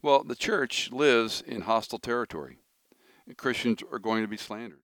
Well, 0.03 0.23
the 0.23 0.37
church 0.37 0.93
lives 0.93 1.43
in 1.47 1.63
hostile 1.63 1.99
territory. 1.99 2.59
Christians 3.37 3.83
are 3.91 3.99
going 3.99 4.23
to 4.23 4.29
be 4.29 4.37
slandered. 4.37 4.84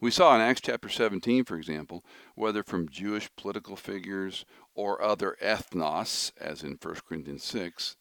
We 0.00 0.10
saw 0.10 0.34
in 0.34 0.40
Acts 0.40 0.60
chapter 0.60 0.88
17, 0.88 1.44
for 1.44 1.56
example, 1.56 2.04
whether 2.34 2.62
from 2.62 2.88
Jewish 2.88 3.30
political 3.36 3.76
figures 3.76 4.44
or 4.74 5.02
other 5.02 5.36
ethnos, 5.40 6.32
as 6.38 6.62
in 6.62 6.78
1 6.80 6.94
Corinthians 7.08 7.44
6, 7.44 7.96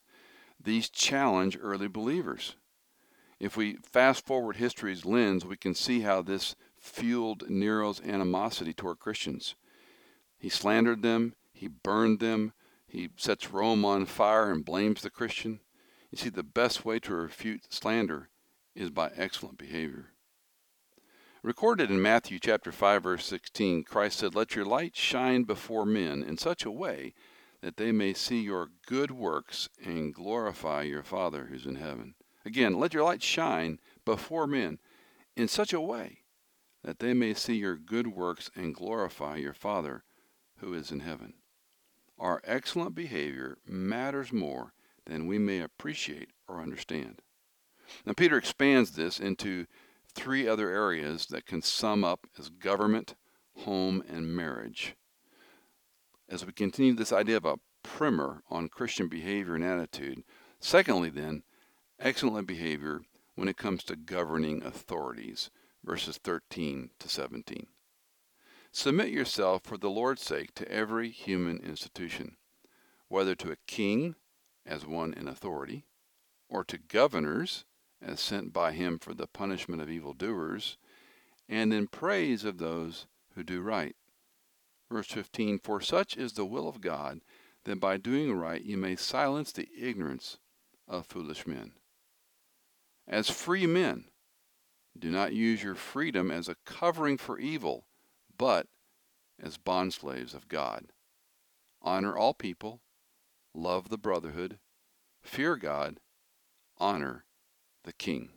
these 0.62 0.90
challenge 0.90 1.58
early 1.62 1.88
believers. 1.88 2.56
If 3.40 3.58
we 3.58 3.78
fast 3.84 4.26
forward 4.26 4.56
history's 4.56 5.06
lens, 5.06 5.46
we 5.46 5.58
can 5.58 5.76
see 5.76 6.02
how 6.02 6.22
this 6.22 6.56
fueled 6.80 7.50
Nero's 7.50 8.02
animosity 8.02 8.74
toward 8.74 9.00
Christians. 9.00 9.56
He 10.38 10.50
slandered 10.50 11.02
them, 11.02 11.36
he 11.54 11.68
burned 11.68 12.20
them, 12.20 12.54
he 12.88 13.10
sets 13.18 13.52
Rome 13.52 13.86
on 13.86 14.06
fire 14.06 14.52
and 14.52 14.64
blames 14.64 15.02
the 15.02 15.10
Christian. 15.10 15.60
You 16.12 16.18
see, 16.18 16.30
the 16.30 16.44
best 16.44 16.86
way 16.86 17.00
to 17.00 17.14
refute 17.14 17.74
slander 17.74 18.30
is 18.76 18.90
by 18.90 19.12
excellent 19.16 19.58
behavior. 19.58 20.12
Recorded 21.44 21.92
in 21.92 22.02
Matthew 22.02 22.40
chapter 22.40 22.72
5 22.72 23.04
verse 23.04 23.26
16, 23.26 23.84
Christ 23.84 24.20
said, 24.20 24.34
"Let 24.34 24.56
your 24.56 24.64
light 24.64 24.96
shine 24.96 25.44
before 25.44 25.86
men 25.86 26.24
in 26.24 26.38
such 26.38 26.64
a 26.64 26.72
way 26.72 27.14
that 27.60 27.76
they 27.76 27.92
may 27.92 28.14
see 28.14 28.40
your 28.40 28.72
good 28.88 29.12
works 29.12 29.68
and 29.84 30.14
glorify 30.14 30.84
your 30.84 31.04
Father 31.04 31.48
who's 31.48 31.66
in 31.66 31.76
heaven." 31.76 32.16
Again, 32.46 32.80
let 32.80 32.94
your 32.94 33.04
light 33.04 33.22
shine 33.22 33.82
before 34.06 34.48
men 34.48 34.80
in 35.36 35.50
such 35.50 35.74
a 35.74 35.82
way 35.82 36.24
that 36.82 37.00
they 37.00 37.14
may 37.14 37.34
see 37.34 37.56
your 37.56 37.76
good 37.76 38.08
works 38.08 38.50
and 38.56 38.74
glorify 38.74 39.36
your 39.36 39.54
Father 39.54 40.06
who 40.60 40.74
is 40.74 40.94
in 40.94 41.02
heaven. 41.02 41.34
Our 42.18 42.40
excellent 42.46 42.96
behavior 42.96 43.58
matters 43.66 44.32
more 44.32 44.74
than 45.04 45.28
we 45.28 45.40
may 45.40 45.60
appreciate 45.60 46.32
or 46.48 46.62
understand. 46.62 47.22
Now, 48.06 48.14
Peter 48.14 48.38
expands 48.38 48.92
this 48.92 49.20
into 49.20 49.68
three 50.15 50.48
other 50.48 50.70
areas 50.70 51.27
that 51.27 51.46
can 51.46 51.62
sum 51.62 52.03
up 52.03 52.27
as 52.38 52.50
government, 52.50 53.15
home, 53.60 54.03
and 54.08 54.36
marriage. 54.36 54.96
As 56.29 56.46
we 56.46 56.53
continue 56.53 56.93
this 56.93 57.12
idea 57.13 57.38
of 57.38 57.46
a 57.46 57.60
primer 57.84 58.43
on 58.50 58.70
Christian 58.70 59.08
behavior 59.08 59.55
and 59.55 59.63
attitude, 59.63 60.24
secondly, 60.60 61.10
then, 61.10 61.43
excellent 62.00 62.48
behavior 62.48 63.01
when 63.36 63.48
it 63.48 63.58
comes 63.58 63.84
to 63.84 63.96
governing 63.96 64.63
authorities, 64.63 65.50
verses 65.84 66.17
13 66.17 66.91
to 67.00 67.10
17. 67.10 67.67
Submit 68.72 69.10
yourself 69.10 69.63
for 69.63 69.77
the 69.77 69.89
Lord's 69.89 70.24
sake 70.24 70.55
to 70.55 70.72
every 70.72 71.10
human 71.10 71.58
institution, 71.60 72.38
whether 73.08 73.36
to 73.36 73.51
a 73.51 73.58
king 73.67 74.15
as 74.65 74.86
one 74.86 75.13
in 75.13 75.27
authority, 75.27 75.86
or 76.50 76.63
to 76.63 76.77
governors 76.77 77.65
as 78.05 78.19
sent 78.19 78.51
by 78.51 78.74
him 78.74 79.00
for 79.00 79.13
the 79.13 79.27
punishment 79.27 79.81
of 79.81 79.89
evildoers, 79.89 80.77
and 81.48 81.74
in 81.74 81.88
praise 81.88 82.43
of 82.43 82.57
those 82.57 83.07
who 83.36 83.43
do 83.43 83.62
right. 83.62 83.95
Verse 84.91 85.07
15 85.07 85.60
For 85.60 85.81
such 85.81 86.17
is 86.17 86.33
the 86.33 86.45
will 86.45 86.67
of 86.67 86.81
God, 86.81 87.22
that 87.63 87.79
by 87.79 87.98
doing 87.98 88.33
right 88.33 88.62
you 88.62 88.77
may 88.77 88.95
silence 88.95 89.51
the 89.51 89.69
ignorance 89.77 90.38
of 90.88 91.05
foolish 91.05 91.48
men. 91.48 91.74
As 93.07 93.29
free 93.29 93.65
men, 93.65 94.05
do 94.98 95.10
not 95.10 95.33
use 95.33 95.63
your 95.63 95.75
freedom 95.75 96.29
as 96.29 96.48
a 96.48 96.57
covering 96.65 97.17
for 97.17 97.39
evil, 97.39 97.86
but 98.38 98.67
as 99.41 99.57
bondslaves 99.57 100.33
of 100.33 100.48
God. 100.48 100.91
Honor 101.81 102.15
all 102.15 102.33
people, 102.33 102.81
love 103.53 103.89
the 103.89 103.98
brotherhood, 103.98 104.60
fear 105.22 105.55
God, 105.55 106.00
honor 106.77 107.25
the 107.84 107.94
king. 107.94 108.30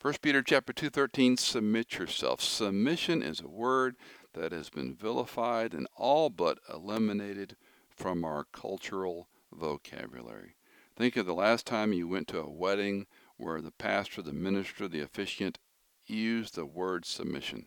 1 0.00 0.14
Peter 0.20 0.42
chapter 0.42 0.72
2:13 0.72 1.38
submit 1.38 1.94
yourself. 1.94 2.40
Submission 2.40 3.22
is 3.22 3.40
a 3.40 3.48
word 3.48 3.96
that 4.34 4.52
has 4.52 4.68
been 4.68 4.94
vilified 4.94 5.72
and 5.72 5.86
all 5.96 6.28
but 6.28 6.58
eliminated 6.72 7.56
from 7.88 8.24
our 8.24 8.44
cultural 8.44 9.28
vocabulary. 9.50 10.56
Think 10.96 11.16
of 11.16 11.26
the 11.26 11.34
last 11.34 11.66
time 11.66 11.92
you 11.92 12.06
went 12.06 12.28
to 12.28 12.40
a 12.40 12.50
wedding 12.50 13.06
where 13.36 13.60
the 13.60 13.72
pastor, 13.72 14.22
the 14.22 14.32
minister, 14.32 14.86
the 14.86 15.00
officiant 15.00 15.58
used 16.06 16.54
the 16.54 16.66
word 16.66 17.06
submission. 17.06 17.66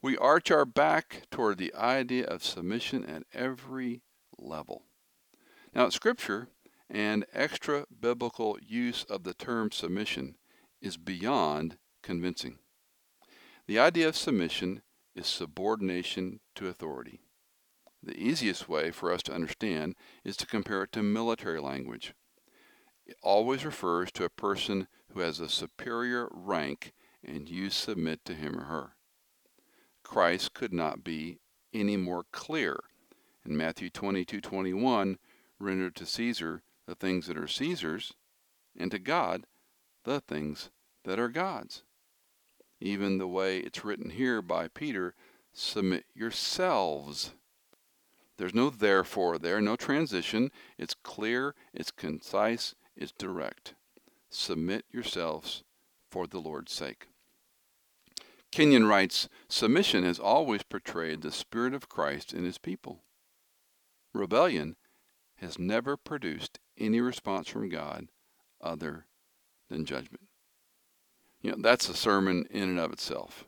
We 0.00 0.16
arch 0.16 0.50
our 0.50 0.64
back 0.64 1.22
toward 1.30 1.58
the 1.58 1.74
idea 1.74 2.26
of 2.26 2.44
submission 2.44 3.04
at 3.04 3.24
every 3.32 4.02
level. 4.38 4.84
Now, 5.74 5.88
Scripture 5.88 6.48
and 6.90 7.26
extra 7.32 7.86
biblical 8.00 8.58
use 8.66 9.04
of 9.04 9.24
the 9.24 9.34
term 9.34 9.70
submission 9.70 10.36
is 10.80 10.96
beyond 10.96 11.76
convincing. 12.02 12.58
The 13.66 13.78
idea 13.78 14.08
of 14.08 14.16
submission 14.16 14.82
is 15.14 15.26
subordination 15.26 16.40
to 16.54 16.68
authority. 16.68 17.20
The 18.02 18.16
easiest 18.16 18.68
way 18.68 18.90
for 18.90 19.12
us 19.12 19.22
to 19.24 19.34
understand 19.34 19.96
is 20.24 20.36
to 20.38 20.46
compare 20.46 20.84
it 20.84 20.92
to 20.92 21.02
military 21.02 21.60
language. 21.60 22.14
It 23.04 23.16
always 23.22 23.64
refers 23.64 24.12
to 24.12 24.24
a 24.24 24.30
person 24.30 24.86
who 25.12 25.20
has 25.20 25.40
a 25.40 25.48
superior 25.48 26.28
rank 26.30 26.92
and 27.24 27.48
you 27.48 27.70
submit 27.70 28.24
to 28.24 28.34
him 28.34 28.58
or 28.58 28.64
her. 28.64 28.92
Christ 30.04 30.54
could 30.54 30.72
not 30.72 31.04
be 31.04 31.40
any 31.74 31.96
more 31.96 32.24
clear. 32.32 32.78
In 33.44 33.56
Matthew 33.56 33.90
22 33.90 34.40
21, 34.40 35.18
render 35.58 35.90
to 35.90 36.06
Caesar 36.06 36.62
the 36.88 36.94
things 36.94 37.26
that 37.26 37.36
are 37.36 37.46
Caesar's, 37.46 38.14
and 38.74 38.90
to 38.90 38.98
God 38.98 39.44
the 40.04 40.20
things 40.20 40.70
that 41.04 41.18
are 41.18 41.28
God's. 41.28 41.82
Even 42.80 43.18
the 43.18 43.28
way 43.28 43.58
it's 43.58 43.84
written 43.84 44.08
here 44.08 44.40
by 44.40 44.68
Peter, 44.68 45.14
submit 45.52 46.06
yourselves. 46.14 47.32
There's 48.38 48.54
no 48.54 48.70
therefore 48.70 49.38
there, 49.38 49.60
no 49.60 49.76
transition. 49.76 50.50
It's 50.78 50.94
clear, 50.94 51.54
it's 51.74 51.90
concise, 51.90 52.74
it's 52.96 53.12
direct. 53.12 53.74
Submit 54.30 54.86
yourselves 54.90 55.64
for 56.10 56.26
the 56.26 56.40
Lord's 56.40 56.72
sake. 56.72 57.08
Kenyon 58.50 58.86
writes 58.86 59.28
Submission 59.48 60.04
has 60.04 60.18
always 60.18 60.62
portrayed 60.62 61.20
the 61.20 61.32
Spirit 61.32 61.74
of 61.74 61.90
Christ 61.90 62.32
in 62.32 62.44
his 62.44 62.56
people. 62.56 63.02
Rebellion 64.14 64.76
has 65.40 65.58
never 65.58 65.96
produced 65.96 66.58
any 66.76 67.00
response 67.00 67.48
from 67.48 67.68
God 67.68 68.08
other 68.60 69.06
than 69.68 69.84
judgment. 69.84 70.28
You 71.40 71.52
know, 71.52 71.58
that's 71.60 71.88
a 71.88 71.94
sermon 71.94 72.46
in 72.50 72.68
and 72.68 72.78
of 72.78 72.92
itself. 72.92 73.44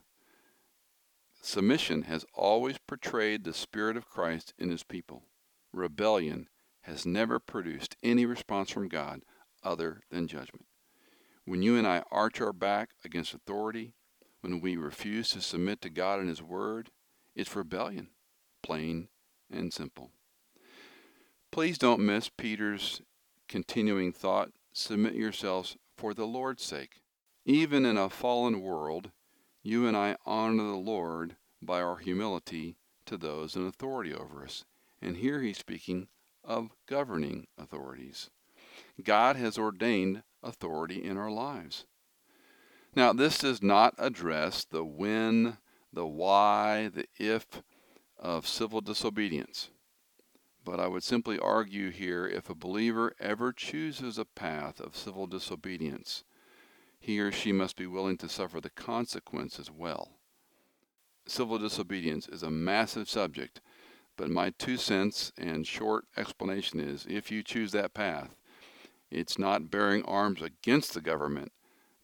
Submission 1.42 2.02
has 2.02 2.25
always 2.35 2.78
portrayed 2.78 3.44
the 3.44 3.54
Spirit 3.54 3.97
of 3.97 4.09
Christ 4.09 4.52
in 4.59 4.70
his 4.70 4.85
people. 4.85 5.25
Rebellion 5.73 6.49
has 6.82 7.06
never 7.06 7.38
produced 7.38 7.97
any 8.02 8.26
response 8.26 8.70
from 8.70 8.88
God 8.88 9.23
other 9.62 10.02
than 10.11 10.28
judgment. 10.28 10.66
When 11.44 11.62
you 11.62 11.76
and 11.76 11.87
I 11.87 12.02
arch 12.11 12.40
our 12.40 12.52
back 12.52 12.90
against 13.04 13.35
authority, 13.35 13.94
when 14.40 14.61
we 14.61 14.76
refuse 14.76 15.30
to 15.30 15.40
submit 15.40 15.80
to 15.82 15.90
God 15.90 16.20
and 16.20 16.28
His 16.28 16.42
Word, 16.42 16.90
it's 17.35 17.54
rebellion, 17.54 18.09
plain 18.62 19.09
and 19.50 19.73
simple. 19.73 20.12
Please 21.52 21.78
don't 21.78 22.00
miss 22.00 22.28
Peter's 22.28 23.02
continuing 23.49 24.12
thought 24.12 24.50
submit 24.73 25.14
yourselves 25.14 25.76
for 25.97 26.15
the 26.15 26.26
Lord's 26.26 26.63
sake. 26.63 27.02
Even 27.45 27.84
in 27.84 27.97
a 27.97 28.08
fallen 28.08 28.60
world, 28.60 29.10
you 29.63 29.86
and 29.86 29.97
I 29.97 30.17
honor 30.25 30.63
the 30.63 30.76
Lord 30.76 31.36
by 31.60 31.82
our 31.82 31.97
humility 31.97 32.76
to 33.06 33.17
those 33.17 33.56
in 33.56 33.67
authority 33.67 34.15
over 34.15 34.45
us. 34.45 34.65
And 35.02 35.17
here 35.17 35.43
he's 35.43 35.58
speaking 35.58 36.06
of 36.45 36.71
governing 36.86 37.49
authorities. 37.58 38.30
God 39.02 39.34
has 39.34 39.58
ordained 39.58 40.23
authority 40.43 41.02
in 41.02 41.17
our 41.17 41.30
lives. 41.30 41.84
Now, 42.95 43.13
this 43.13 43.39
does 43.39 43.63
not 43.63 43.95
address 43.99 44.65
the 44.65 44.84
when, 44.84 45.58
the 45.93 46.06
why, 46.06 46.91
the 46.95 47.06
if 47.19 47.63
of 48.19 48.47
civil 48.47 48.80
disobedience. 48.80 49.71
But 50.64 50.78
I 50.78 50.88
would 50.88 51.02
simply 51.02 51.38
argue 51.38 51.90
here 51.90 52.26
if 52.26 52.50
a 52.50 52.54
believer 52.54 53.14
ever 53.18 53.52
chooses 53.52 54.18
a 54.18 54.25
path 54.25 54.78
of 54.80 54.96
civil 54.96 55.26
disobedience, 55.26 56.25
he 56.99 57.18
or 57.18 57.32
she 57.32 57.50
must 57.50 57.76
be 57.76 57.86
willing 57.86 58.18
to 58.18 58.28
suffer 58.28 58.60
the 58.60 58.70
consequence 58.70 59.58
as 59.58 59.70
well. 59.70 60.10
Civil 61.26 61.58
disobedience 61.58 62.28
is 62.28 62.42
a 62.42 62.50
massive 62.50 63.08
subject, 63.08 63.60
but 64.16 64.28
my 64.28 64.50
two 64.50 64.76
cents 64.76 65.32
and 65.38 65.66
short 65.66 66.04
explanation 66.16 66.78
is 66.78 67.06
if 67.08 67.30
you 67.30 67.42
choose 67.42 67.73
that 67.73 67.94
path, 67.94 68.34
it's 69.10 69.38
not 69.38 69.70
bearing 69.70 70.04
arms 70.04 70.42
against 70.42 70.92
the 70.92 71.00
government, 71.00 71.52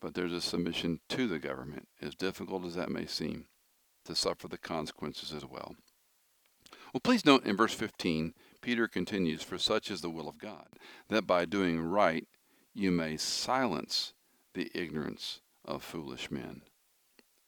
but 0.00 0.14
there's 0.14 0.32
a 0.32 0.40
submission 0.40 1.00
to 1.10 1.28
the 1.28 1.38
government, 1.38 1.88
as 2.00 2.14
difficult 2.14 2.64
as 2.64 2.74
that 2.74 2.90
may 2.90 3.06
seem, 3.06 3.46
to 4.04 4.14
suffer 4.14 4.48
the 4.48 4.58
consequences 4.58 5.32
as 5.32 5.44
well. 5.44 5.76
Well, 6.92 7.00
please 7.02 7.24
note 7.24 7.44
in 7.44 7.56
verse 7.56 7.74
15, 7.74 8.32
Peter 8.66 8.88
continues, 8.88 9.44
For 9.44 9.58
such 9.58 9.92
is 9.92 10.00
the 10.00 10.10
will 10.10 10.28
of 10.28 10.38
God, 10.38 10.66
that 11.08 11.24
by 11.24 11.44
doing 11.44 11.80
right 11.80 12.26
you 12.74 12.90
may 12.90 13.16
silence 13.16 14.12
the 14.54 14.72
ignorance 14.74 15.40
of 15.64 15.84
foolish 15.84 16.32
men. 16.32 16.62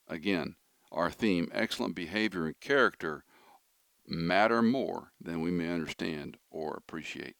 Again, 0.06 0.54
our 0.92 1.10
theme, 1.10 1.48
excellent 1.52 1.96
behavior 1.96 2.46
and 2.46 2.60
character, 2.60 3.24
matter 4.06 4.62
more 4.62 5.10
than 5.20 5.40
we 5.40 5.50
may 5.50 5.72
understand 5.72 6.36
or 6.52 6.74
appreciate. 6.76 7.34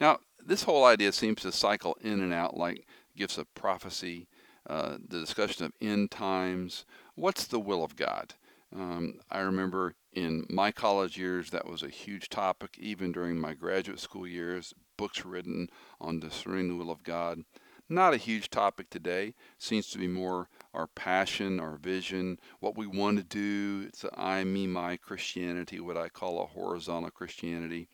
Now, 0.00 0.20
this 0.42 0.62
whole 0.62 0.86
idea 0.86 1.12
seems 1.12 1.42
to 1.42 1.52
cycle 1.52 1.94
in 2.00 2.22
and 2.22 2.32
out 2.32 2.56
like 2.56 2.86
gifts 3.14 3.36
of 3.36 3.52
prophecy, 3.52 4.28
uh, 4.66 4.96
the 5.06 5.20
discussion 5.20 5.66
of 5.66 5.72
end 5.78 6.10
times. 6.10 6.86
What's 7.16 7.46
the 7.48 7.60
will 7.60 7.84
of 7.84 7.96
God? 7.96 8.32
Um, 8.74 9.20
I 9.30 9.40
remember 9.40 9.94
in 10.18 10.44
my 10.50 10.72
college 10.72 11.16
years, 11.16 11.50
that 11.50 11.68
was 11.68 11.84
a 11.84 11.88
huge 11.88 12.28
topic, 12.28 12.76
even 12.76 13.12
during 13.12 13.38
my 13.38 13.54
graduate 13.54 14.00
school 14.00 14.26
years, 14.26 14.74
books 14.96 15.24
written 15.24 15.68
on 16.00 16.18
discerning 16.18 16.68
the 16.68 16.74
will 16.74 16.90
of 16.90 17.04
God. 17.04 17.44
Not 17.88 18.14
a 18.14 18.18
huge 18.18 18.50
topic 18.50 18.90
today. 18.90 19.34
Seems 19.58 19.88
to 19.90 19.98
be 19.98 20.08
more 20.08 20.48
our 20.74 20.88
passion, 20.88 21.60
our 21.60 21.76
vision, 21.76 22.38
what 22.58 22.76
we 22.76 22.86
want 22.86 23.18
to 23.18 23.22
do. 23.22 23.86
It's 23.86 24.02
an 24.02 24.10
I, 24.16 24.42
me, 24.42 24.66
my 24.66 24.96
Christianity, 24.96 25.78
what 25.78 25.96
I 25.96 26.08
call 26.08 26.42
a 26.42 26.46
horizontal 26.46 27.10
Christianity. 27.10 27.88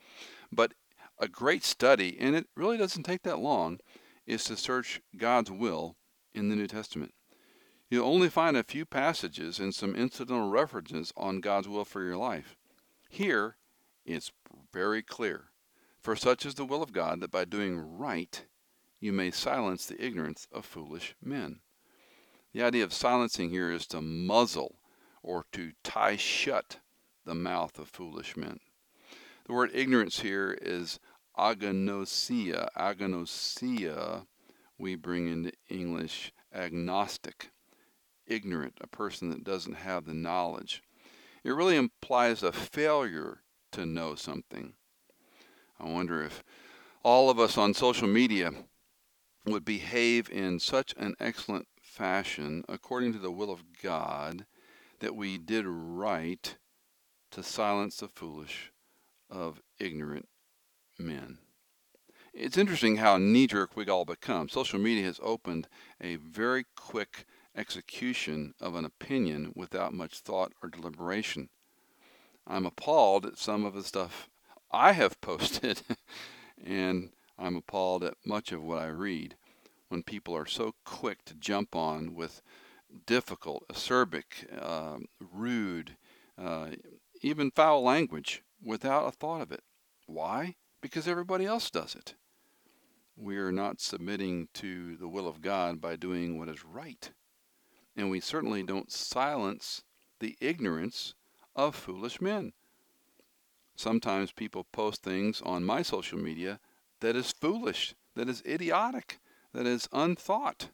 But 0.50 0.72
a 1.18 1.28
great 1.28 1.62
study, 1.62 2.16
and 2.18 2.34
it 2.34 2.46
really 2.56 2.78
doesn't 2.78 3.02
take 3.02 3.22
that 3.24 3.38
long, 3.38 3.78
is 4.26 4.44
to 4.44 4.56
search 4.56 5.02
God's 5.16 5.50
will 5.50 5.96
in 6.32 6.48
the 6.48 6.56
New 6.56 6.66
Testament. 6.68 7.12
You'll 7.94 8.08
only 8.08 8.28
find 8.28 8.56
a 8.56 8.64
few 8.64 8.84
passages 8.84 9.60
and 9.60 9.72
some 9.72 9.94
incidental 9.94 10.50
references 10.50 11.12
on 11.16 11.38
God's 11.38 11.68
will 11.68 11.84
for 11.84 12.02
your 12.02 12.16
life. 12.16 12.56
Here, 13.08 13.56
it's 14.04 14.32
very 14.72 15.00
clear. 15.00 15.50
For 16.00 16.16
such 16.16 16.44
is 16.44 16.56
the 16.56 16.64
will 16.64 16.82
of 16.82 16.92
God 16.92 17.20
that 17.20 17.30
by 17.30 17.44
doing 17.44 17.78
right 17.78 18.44
you 18.98 19.12
may 19.12 19.30
silence 19.30 19.86
the 19.86 20.04
ignorance 20.04 20.48
of 20.50 20.64
foolish 20.64 21.14
men. 21.22 21.60
The 22.52 22.64
idea 22.64 22.82
of 22.82 22.92
silencing 22.92 23.50
here 23.50 23.70
is 23.70 23.86
to 23.86 24.00
muzzle 24.00 24.80
or 25.22 25.46
to 25.52 25.70
tie 25.84 26.16
shut 26.16 26.80
the 27.24 27.36
mouth 27.36 27.78
of 27.78 27.90
foolish 27.90 28.36
men. 28.36 28.58
The 29.46 29.52
word 29.52 29.70
ignorance 29.72 30.18
here 30.18 30.58
is 30.60 30.98
agnosia. 31.38 32.70
Agnosia, 32.76 34.26
we 34.78 34.96
bring 34.96 35.28
into 35.28 35.52
English 35.68 36.32
agnostic, 36.52 37.50
ignorant, 38.26 38.78
a 38.80 38.86
person 38.86 39.30
that 39.30 39.44
doesn't 39.44 39.74
have 39.74 40.04
the 40.04 40.14
knowledge. 40.14 40.82
It 41.42 41.50
really 41.50 41.76
implies 41.76 42.42
a 42.42 42.52
failure 42.52 43.42
to 43.72 43.84
know 43.86 44.14
something. 44.14 44.74
I 45.78 45.88
wonder 45.88 46.22
if 46.22 46.42
all 47.02 47.28
of 47.28 47.38
us 47.38 47.58
on 47.58 47.74
social 47.74 48.08
media 48.08 48.52
would 49.44 49.64
behave 49.64 50.30
in 50.30 50.58
such 50.58 50.94
an 50.96 51.14
excellent 51.20 51.68
fashion 51.82 52.64
according 52.68 53.12
to 53.12 53.18
the 53.18 53.30
will 53.30 53.50
of 53.50 53.64
God 53.82 54.46
that 55.00 55.14
we 55.14 55.36
did 55.36 55.66
right 55.66 56.56
to 57.30 57.42
silence 57.42 57.98
the 57.98 58.08
foolish 58.08 58.72
of 59.28 59.60
ignorant 59.78 60.28
men. 60.98 61.38
It's 62.32 62.58
interesting 62.58 62.96
how 62.96 63.18
knee 63.18 63.46
jerk 63.46 63.76
we 63.76 63.86
all 63.86 64.04
become. 64.04 64.48
Social 64.48 64.78
media 64.78 65.04
has 65.04 65.20
opened 65.22 65.68
a 66.00 66.16
very 66.16 66.64
quick 66.74 67.26
execution 67.56 68.54
of 68.60 68.74
an 68.74 68.84
opinion 68.84 69.52
without 69.54 69.94
much 69.94 70.18
thought 70.18 70.52
or 70.62 70.68
deliberation. 70.68 71.48
I'm 72.46 72.66
appalled 72.66 73.24
at 73.24 73.38
some 73.38 73.64
of 73.64 73.74
the 73.74 73.84
stuff 73.84 74.28
I 74.70 74.92
have 74.92 75.20
posted, 75.20 75.82
and 76.62 77.10
I'm 77.38 77.56
appalled 77.56 78.04
at 78.04 78.16
much 78.24 78.52
of 78.52 78.62
what 78.62 78.80
I 78.80 78.86
read 78.86 79.36
when 79.88 80.02
people 80.02 80.36
are 80.36 80.46
so 80.46 80.74
quick 80.84 81.24
to 81.26 81.34
jump 81.34 81.76
on 81.76 82.14
with 82.14 82.42
difficult, 83.06 83.64
acerbic, 83.68 84.46
uh, 84.60 84.98
rude, 85.32 85.96
uh, 86.38 86.70
even 87.22 87.50
foul 87.50 87.82
language 87.82 88.42
without 88.62 89.06
a 89.06 89.12
thought 89.12 89.40
of 89.40 89.52
it. 89.52 89.62
Why? 90.06 90.56
Because 90.80 91.08
everybody 91.08 91.46
else 91.46 91.70
does 91.70 91.94
it. 91.94 92.14
We 93.16 93.36
are 93.36 93.52
not 93.52 93.80
submitting 93.80 94.48
to 94.54 94.96
the 94.96 95.08
will 95.08 95.28
of 95.28 95.40
God 95.40 95.80
by 95.80 95.96
doing 95.96 96.38
what 96.38 96.48
is 96.48 96.64
right. 96.64 97.12
And 97.96 98.10
we 98.10 98.20
certainly 98.20 98.62
don't 98.62 98.90
silence 98.90 99.82
the 100.20 100.36
ignorance 100.40 101.14
of 101.54 101.74
foolish 101.74 102.20
men. 102.20 102.52
Sometimes 103.76 104.32
people 104.32 104.64
post 104.72 105.02
things 105.02 105.42
on 105.42 105.64
my 105.64 105.82
social 105.82 106.18
media 106.18 106.60
that 107.00 107.16
is 107.16 107.32
foolish, 107.32 107.94
that 108.14 108.28
is 108.28 108.42
idiotic, 108.46 109.18
that 109.52 109.66
is 109.66 109.88
unthought. 109.92 110.70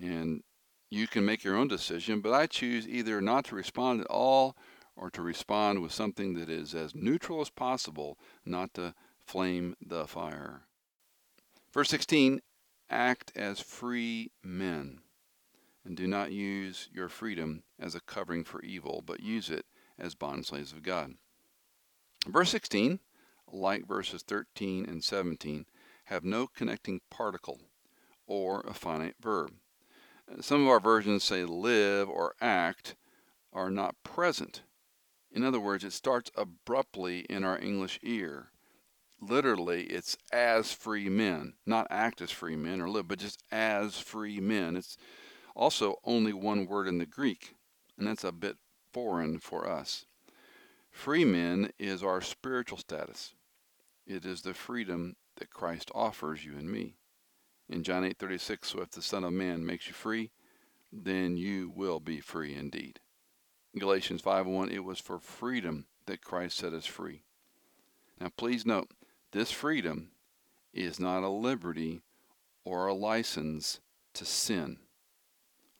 And 0.00 0.42
you 0.90 1.06
can 1.06 1.24
make 1.24 1.42
your 1.42 1.56
own 1.56 1.68
decision, 1.68 2.20
but 2.20 2.32
I 2.32 2.46
choose 2.46 2.88
either 2.88 3.20
not 3.20 3.46
to 3.46 3.56
respond 3.56 4.00
at 4.00 4.06
all 4.06 4.56
or 4.94 5.10
to 5.10 5.22
respond 5.22 5.82
with 5.82 5.92
something 5.92 6.34
that 6.34 6.48
is 6.48 6.74
as 6.74 6.94
neutral 6.94 7.40
as 7.40 7.50
possible, 7.50 8.18
not 8.44 8.74
to 8.74 8.94
flame 9.24 9.76
the 9.84 10.06
fire. 10.06 10.62
Verse 11.72 11.90
16 11.90 12.40
Act 12.88 13.32
as 13.34 13.60
free 13.60 14.30
men, 14.44 15.00
and 15.86 15.96
do 15.96 16.06
not 16.08 16.32
use 16.32 16.88
your 16.92 17.08
freedom 17.08 17.62
as 17.78 17.94
a 17.94 18.00
covering 18.00 18.42
for 18.42 18.60
evil, 18.62 19.02
but 19.06 19.20
use 19.20 19.48
it 19.48 19.64
as 19.98 20.16
bondslaves 20.16 20.72
of 20.72 20.82
God. 20.82 21.14
Verse 22.26 22.50
16, 22.50 22.98
like 23.52 23.86
verses 23.86 24.22
13 24.22 24.84
and 24.86 25.04
17, 25.04 25.64
have 26.06 26.24
no 26.24 26.48
connecting 26.48 27.00
particle 27.08 27.60
or 28.26 28.62
a 28.62 28.74
finite 28.74 29.14
verb. 29.20 29.52
Some 30.40 30.62
of 30.62 30.68
our 30.68 30.80
versions 30.80 31.22
say 31.22 31.44
live 31.44 32.08
or 32.08 32.34
act 32.40 32.96
are 33.52 33.70
not 33.70 33.94
present. 34.02 34.62
In 35.30 35.44
other 35.44 35.60
words, 35.60 35.84
it 35.84 35.92
starts 35.92 36.32
abruptly 36.34 37.20
in 37.30 37.44
our 37.44 37.58
English 37.58 38.00
ear. 38.02 38.48
Literally, 39.20 39.84
it's 39.84 40.16
as 40.32 40.72
free 40.72 41.08
men, 41.08 41.54
not 41.64 41.86
act 41.90 42.20
as 42.20 42.32
free 42.32 42.56
men 42.56 42.80
or 42.80 42.90
live, 42.90 43.06
but 43.06 43.20
just 43.20 43.42
as 43.52 43.98
free 43.98 44.40
men. 44.40 44.76
It's 44.76 44.96
also 45.56 45.96
only 46.04 46.32
one 46.32 46.66
word 46.66 46.86
in 46.86 46.98
the 46.98 47.06
Greek, 47.06 47.56
and 47.98 48.06
that's 48.06 48.24
a 48.24 48.30
bit 48.30 48.58
foreign 48.92 49.38
for 49.38 49.68
us. 49.68 50.04
Free 50.90 51.24
men 51.24 51.72
is 51.78 52.02
our 52.02 52.20
spiritual 52.20 52.78
status. 52.78 53.34
It 54.06 54.24
is 54.24 54.42
the 54.42 54.54
freedom 54.54 55.16
that 55.36 55.50
Christ 55.50 55.90
offers 55.94 56.44
you 56.44 56.52
and 56.52 56.70
me 56.70 56.96
in 57.68 57.82
John 57.82 58.04
8:36, 58.04 58.68
so 58.68 58.80
if 58.80 58.90
the 58.90 59.02
Son 59.02 59.24
of 59.24 59.32
Man 59.32 59.66
makes 59.66 59.88
you 59.88 59.92
free, 59.92 60.30
then 60.92 61.36
you 61.36 61.70
will 61.70 62.00
be 62.00 62.20
free 62.20 62.54
indeed. 62.54 63.00
In 63.74 63.80
Galatians 63.80 64.22
5:1, 64.22 64.70
it 64.70 64.84
was 64.84 65.00
for 65.00 65.18
freedom 65.18 65.86
that 66.06 66.22
Christ 66.22 66.58
set 66.58 66.72
us 66.72 66.86
free. 66.86 67.24
Now 68.20 68.28
please 68.28 68.64
note, 68.64 68.92
this 69.32 69.50
freedom 69.50 70.12
is 70.72 71.00
not 71.00 71.22
a 71.22 71.28
liberty 71.28 72.02
or 72.64 72.86
a 72.86 72.94
license 72.94 73.80
to 74.14 74.24
sin. 74.24 74.85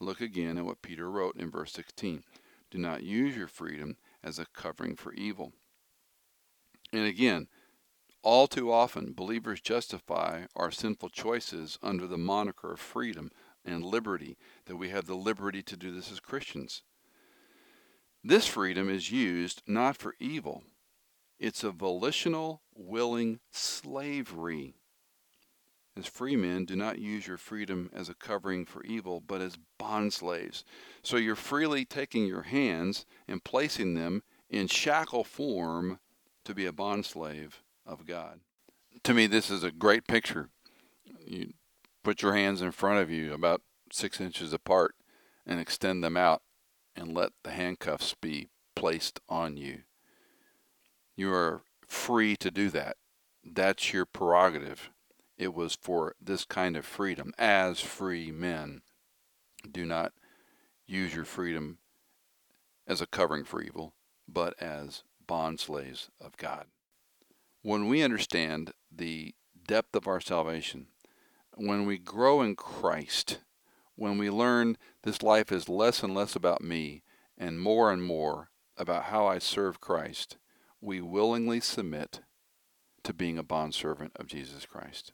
Look 0.00 0.20
again 0.20 0.58
at 0.58 0.64
what 0.64 0.82
Peter 0.82 1.10
wrote 1.10 1.36
in 1.36 1.50
verse 1.50 1.72
16. 1.72 2.22
Do 2.70 2.78
not 2.78 3.02
use 3.02 3.36
your 3.36 3.48
freedom 3.48 3.96
as 4.22 4.38
a 4.38 4.46
covering 4.46 4.96
for 4.96 5.12
evil. 5.14 5.52
And 6.92 7.06
again, 7.06 7.48
all 8.22 8.46
too 8.46 8.72
often, 8.72 9.12
believers 9.12 9.60
justify 9.60 10.46
our 10.56 10.70
sinful 10.70 11.10
choices 11.10 11.78
under 11.82 12.06
the 12.06 12.18
moniker 12.18 12.72
of 12.72 12.80
freedom 12.80 13.30
and 13.64 13.84
liberty, 13.84 14.36
that 14.66 14.76
we 14.76 14.88
have 14.90 15.06
the 15.06 15.14
liberty 15.14 15.62
to 15.62 15.76
do 15.76 15.92
this 15.92 16.10
as 16.10 16.20
Christians. 16.20 16.82
This 18.22 18.46
freedom 18.46 18.90
is 18.90 19.12
used 19.12 19.62
not 19.66 19.96
for 19.96 20.14
evil, 20.18 20.64
it's 21.38 21.62
a 21.62 21.70
volitional, 21.70 22.62
willing 22.74 23.40
slavery. 23.52 24.74
As 25.96 26.06
free 26.06 26.36
men, 26.36 26.66
do 26.66 26.76
not 26.76 26.98
use 26.98 27.26
your 27.26 27.38
freedom 27.38 27.90
as 27.94 28.10
a 28.10 28.14
covering 28.14 28.66
for 28.66 28.84
evil, 28.84 29.22
but 29.26 29.40
as 29.40 29.56
bond 29.78 30.12
slaves. 30.12 30.62
So 31.02 31.16
you're 31.16 31.34
freely 31.34 31.86
taking 31.86 32.26
your 32.26 32.42
hands 32.42 33.06
and 33.26 33.42
placing 33.42 33.94
them 33.94 34.22
in 34.50 34.66
shackle 34.66 35.24
form 35.24 35.98
to 36.44 36.54
be 36.54 36.66
a 36.66 36.72
bond 36.72 37.06
slave 37.06 37.62
of 37.86 38.06
God. 38.06 38.40
To 39.04 39.14
me, 39.14 39.26
this 39.26 39.50
is 39.50 39.64
a 39.64 39.72
great 39.72 40.06
picture. 40.06 40.50
You 41.24 41.54
put 42.04 42.20
your 42.20 42.34
hands 42.34 42.60
in 42.60 42.72
front 42.72 43.00
of 43.00 43.10
you 43.10 43.32
about 43.32 43.62
six 43.90 44.20
inches 44.20 44.52
apart 44.52 44.94
and 45.46 45.58
extend 45.58 46.04
them 46.04 46.16
out 46.16 46.42
and 46.94 47.14
let 47.14 47.30
the 47.42 47.50
handcuffs 47.50 48.14
be 48.20 48.48
placed 48.74 49.20
on 49.28 49.56
you. 49.56 49.82
You 51.16 51.32
are 51.32 51.62
free 51.86 52.36
to 52.36 52.50
do 52.50 52.68
that. 52.70 52.96
That's 53.44 53.92
your 53.92 54.04
prerogative. 54.04 54.90
It 55.38 55.54
was 55.54 55.76
for 55.80 56.14
this 56.20 56.44
kind 56.44 56.76
of 56.76 56.86
freedom. 56.86 57.32
As 57.38 57.80
free 57.80 58.32
men, 58.32 58.82
do 59.70 59.84
not 59.84 60.12
use 60.86 61.14
your 61.14 61.24
freedom 61.24 61.78
as 62.86 63.00
a 63.00 63.06
covering 63.06 63.44
for 63.44 63.60
evil, 63.60 63.94
but 64.28 64.54
as 64.62 65.02
bond 65.26 65.60
slaves 65.60 66.10
of 66.20 66.36
God. 66.36 66.66
When 67.62 67.88
we 67.88 68.02
understand 68.02 68.72
the 68.90 69.34
depth 69.66 69.94
of 69.96 70.06
our 70.06 70.20
salvation, 70.20 70.86
when 71.54 71.84
we 71.84 71.98
grow 71.98 72.40
in 72.42 72.54
Christ, 72.54 73.40
when 73.96 74.18
we 74.18 74.30
learn 74.30 74.76
this 75.02 75.22
life 75.22 75.50
is 75.50 75.68
less 75.68 76.02
and 76.02 76.14
less 76.14 76.36
about 76.36 76.62
me 76.62 77.02
and 77.36 77.60
more 77.60 77.90
and 77.90 78.02
more 78.02 78.50
about 78.76 79.04
how 79.04 79.26
I 79.26 79.38
serve 79.38 79.80
Christ, 79.80 80.36
we 80.80 81.00
willingly 81.00 81.60
submit 81.60 82.20
to 83.02 83.14
being 83.14 83.38
a 83.38 83.42
bondservant 83.42 84.12
of 84.16 84.26
Jesus 84.26 84.66
Christ. 84.66 85.12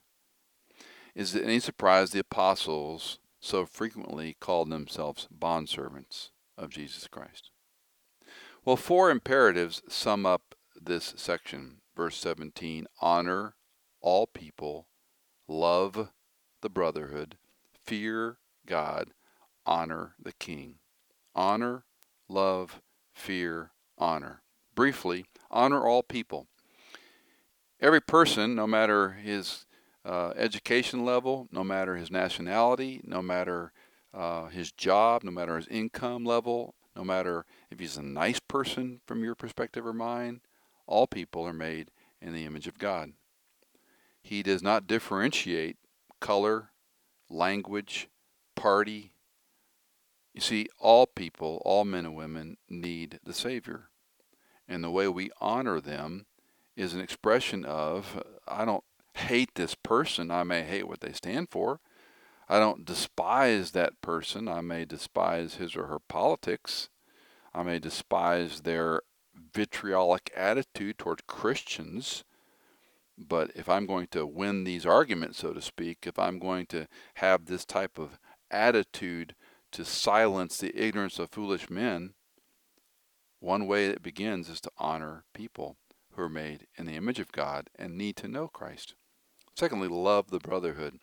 Is 1.14 1.35
it 1.35 1.44
any 1.44 1.61
surprise 1.61 2.11
the 2.11 2.20
apostles 2.20 3.18
so 3.40 3.66
frequently 3.66 4.37
called 4.40 4.70
themselves 4.70 5.29
bondservants 5.37 6.31
of 6.57 6.70
Jesus 6.70 7.07
Christ? 7.09 7.51
Well, 8.64 8.77
four 8.77 9.11
imperatives 9.11 9.83
sum 9.88 10.25
up 10.25 10.55
this 10.81 11.14
section 11.16 11.83
verse 11.94 12.16
17 12.16 12.87
honor 13.01 13.55
all 14.01 14.27
people, 14.27 14.88
love 15.46 16.11
the 16.61 16.68
brotherhood, 16.68 17.37
fear 17.85 18.38
God, 18.66 19.12
honor 19.64 20.14
the 20.20 20.33
king. 20.33 20.77
Honor, 21.35 21.85
love, 22.29 22.81
fear, 23.14 23.70
honor. 23.96 24.42
Briefly, 24.75 25.27
honor 25.51 25.87
all 25.87 26.03
people. 26.03 26.48
Every 27.81 28.01
person, 28.01 28.55
no 28.55 28.66
matter 28.66 29.11
his 29.12 29.66
uh, 30.05 30.33
education 30.37 31.05
level, 31.05 31.49
no 31.53 31.62
matter 31.62 31.97
his 31.97 32.11
nationality, 32.11 33.01
no 33.05 33.23
matter 33.23 33.73
uh, 34.12 34.47
his 34.47 34.73
job, 34.73 35.23
no 35.23 35.31
matter 35.31 35.57
his 35.57 35.69
income 35.69 36.25
level, 36.25 36.75
no 36.97 37.05
matter 37.05 37.47
if 37.71 37.79
he's 37.79 37.97
a 37.97 38.03
nice 38.03 38.41
person 38.41 39.01
from 39.07 39.25
your 39.25 39.35
perspective 39.35 39.87
or 39.87 39.93
mine, 39.93 40.41
all 40.87 41.07
people 41.07 41.47
are 41.47 41.53
made 41.53 41.91
in 42.21 42.33
the 42.33 42.45
image 42.45 42.67
of 42.67 42.79
God. 42.79 43.12
He 44.23 44.43
does 44.43 44.62
not 44.62 44.87
differentiate 44.87 45.77
color, 46.21 46.71
language, 47.29 48.09
party. 48.55 49.12
You 50.35 50.41
see, 50.41 50.69
all 50.79 51.07
people, 51.07 51.61
all 51.65 51.85
men 51.85 52.07
and 52.07 52.15
women, 52.15 52.57
need 52.69 53.19
the 53.25 53.35
Savior. 53.35 53.88
And 54.69 54.85
the 54.85 54.91
way 54.91 55.09
we 55.09 55.31
honor 55.41 55.81
them 55.81 56.27
is 56.77 56.95
an 56.95 57.01
expression 57.01 57.65
of 57.65 58.23
I 58.47 58.65
don't 58.65 58.85
hate 59.14 59.55
this 59.55 59.75
person, 59.75 60.31
I 60.31 60.42
may 60.42 60.62
hate 60.62 60.88
what 60.88 61.01
they 61.01 61.12
stand 61.12 61.48
for. 61.51 61.81
I 62.48 62.59
don't 62.59 62.85
despise 62.85 63.70
that 63.70 64.01
person, 64.01 64.48
I 64.48 64.61
may 64.61 64.85
despise 64.85 65.55
his 65.55 65.77
or 65.77 65.87
her 65.87 65.98
politics. 65.98 66.88
I 67.55 67.62
may 67.62 67.79
despise 67.79 68.61
their 68.61 69.03
vitriolic 69.55 70.31
attitude 70.37 70.98
toward 70.98 71.27
Christians. 71.27 72.25
But 73.18 73.51
if 73.55 73.68
I'm 73.68 73.87
going 73.87 74.09
to 74.09 74.27
win 74.27 74.64
these 74.64 74.87
arguments, 74.87 75.38
so 75.38 75.53
to 75.53 75.61
speak, 75.61 76.07
if 76.07 76.18
I'm 76.18 76.38
going 76.38 76.66
to 76.66 76.88
have 77.14 77.44
this 77.44 77.64
type 77.64 77.98
of 77.98 78.18
attitude 78.51 79.35
to 79.72 79.85
silence 79.85 80.59
the 80.59 80.77
ignorance 80.77 81.18
of 81.18 81.31
foolish 81.31 81.70
men, 81.70 82.14
one 83.38 83.66
way 83.66 83.87
it 83.87 84.03
begins 84.03 84.48
is 84.48 84.61
to 84.62 84.70
honor 84.79 85.25
people 85.35 85.77
who 86.12 86.22
are 86.22 86.29
made 86.29 86.66
in 86.77 86.87
the 86.87 86.96
image 86.96 87.18
of 87.18 87.33
God 87.33 87.68
and 87.77 87.96
need 87.96 88.16
to 88.16 88.29
know 88.29 88.48
Christ. 88.48 88.94
Secondly, 89.55 89.88
love 89.88 90.31
the 90.31 90.38
brotherhood. 90.38 90.99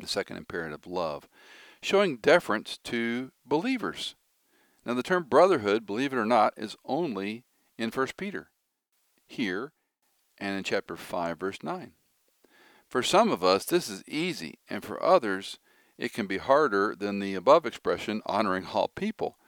The 0.00 0.06
second 0.06 0.36
imperative, 0.36 0.86
love, 0.86 1.28
showing 1.80 2.16
deference 2.16 2.78
to 2.84 3.30
believers. 3.46 4.14
Now, 4.84 4.94
the 4.94 5.02
term 5.02 5.24
brotherhood, 5.24 5.86
believe 5.86 6.12
it 6.12 6.18
or 6.18 6.26
not, 6.26 6.52
is 6.56 6.76
only 6.84 7.44
in 7.78 7.90
1 7.90 8.08
Peter. 8.16 8.50
Here, 9.26 9.72
and 10.38 10.56
in 10.56 10.64
chapter 10.64 10.96
5, 10.96 11.38
verse 11.38 11.62
9. 11.62 11.92
For 12.88 13.02
some 13.02 13.30
of 13.30 13.42
us, 13.42 13.64
this 13.64 13.88
is 13.88 14.04
easy, 14.06 14.58
and 14.68 14.84
for 14.84 15.02
others, 15.02 15.58
it 15.96 16.12
can 16.12 16.26
be 16.26 16.38
harder 16.38 16.94
than 16.98 17.18
the 17.18 17.34
above 17.34 17.66
expression, 17.66 18.20
honoring 18.26 18.66
all 18.66 18.88
people. 18.88 19.38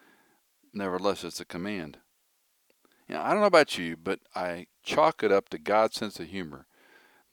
Nevertheless, 0.72 1.24
it's 1.24 1.40
a 1.40 1.44
command. 1.44 1.98
Know, 3.08 3.20
I 3.20 3.30
don't 3.30 3.40
know 3.40 3.46
about 3.46 3.78
you, 3.78 3.96
but 3.96 4.20
I 4.34 4.66
chalk 4.82 5.22
it 5.22 5.32
up 5.32 5.48
to 5.50 5.58
God's 5.58 5.96
sense 5.96 6.18
of 6.18 6.28
humor. 6.28 6.66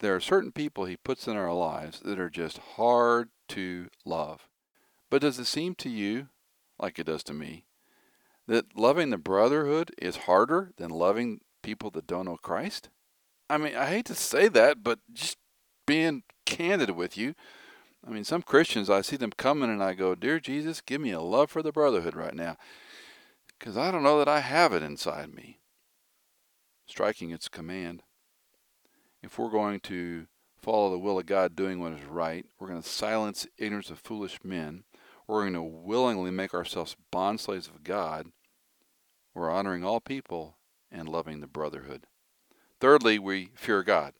There 0.03 0.13
are 0.13 0.19
certain 0.19 0.51
people 0.51 0.83
He 0.83 0.97
puts 0.97 1.29
in 1.29 1.37
our 1.37 1.53
lives 1.53 2.01
that 2.01 2.19
are 2.19 2.29
just 2.29 2.57
hard 2.75 3.29
to 3.47 3.87
love. 4.03 4.49
But 5.09 5.21
does 5.21 5.39
it 5.39 5.45
seem 5.45 5.75
to 5.75 5.89
you, 5.89 6.27
like 6.77 6.99
it 6.99 7.05
does 7.05 7.23
to 7.23 7.33
me, 7.33 7.63
that 8.45 8.77
loving 8.77 9.11
the 9.11 9.17
brotherhood 9.17 9.95
is 9.97 10.27
harder 10.27 10.73
than 10.75 10.89
loving 10.89 11.39
people 11.61 11.89
that 11.91 12.05
don't 12.05 12.25
know 12.25 12.35
Christ? 12.35 12.89
I 13.49 13.57
mean, 13.57 13.77
I 13.77 13.85
hate 13.85 14.05
to 14.07 14.13
say 14.13 14.49
that, 14.49 14.83
but 14.83 14.99
just 15.13 15.37
being 15.87 16.23
candid 16.45 16.89
with 16.89 17.17
you, 17.17 17.33
I 18.05 18.09
mean, 18.09 18.25
some 18.25 18.41
Christians, 18.41 18.89
I 18.89 18.99
see 18.99 19.15
them 19.15 19.31
coming 19.31 19.69
and 19.69 19.81
I 19.81 19.93
go, 19.93 20.15
Dear 20.15 20.41
Jesus, 20.41 20.81
give 20.81 20.99
me 20.99 21.11
a 21.11 21.21
love 21.21 21.49
for 21.49 21.63
the 21.63 21.71
brotherhood 21.71 22.13
right 22.13 22.35
now. 22.35 22.57
Because 23.57 23.77
I 23.77 23.89
don't 23.89 24.03
know 24.03 24.19
that 24.19 24.27
I 24.27 24.41
have 24.41 24.73
it 24.73 24.83
inside 24.83 25.33
me. 25.33 25.59
Striking 26.87 27.31
its 27.31 27.47
command. 27.47 28.03
If 29.23 29.39
we're 29.39 29.49
going 29.49 29.79
to 29.81 30.27
follow 30.61 30.91
the 30.91 30.99
will 30.99 31.17
of 31.17 31.25
God 31.25 31.55
doing 31.55 31.79
what 31.79 31.93
is 31.93 32.03
right, 32.03 32.45
we're 32.59 32.67
going 32.67 32.81
to 32.81 32.87
silence 32.87 33.47
ignorance 33.57 33.89
of 33.89 33.99
foolish 33.99 34.39
men, 34.43 34.83
we're 35.27 35.43
going 35.43 35.53
to 35.53 35.63
willingly 35.63 36.29
make 36.29 36.53
ourselves 36.53 36.97
bond 37.09 37.39
slaves 37.39 37.67
of 37.67 37.85
God, 37.85 38.27
we're 39.33 39.49
honoring 39.49 39.83
all 39.83 40.01
people 40.01 40.57
and 40.91 41.07
loving 41.07 41.39
the 41.39 41.47
brotherhood. 41.47 42.05
Thirdly, 42.81 43.17
we 43.17 43.49
fear 43.55 43.81
God. 43.81 44.13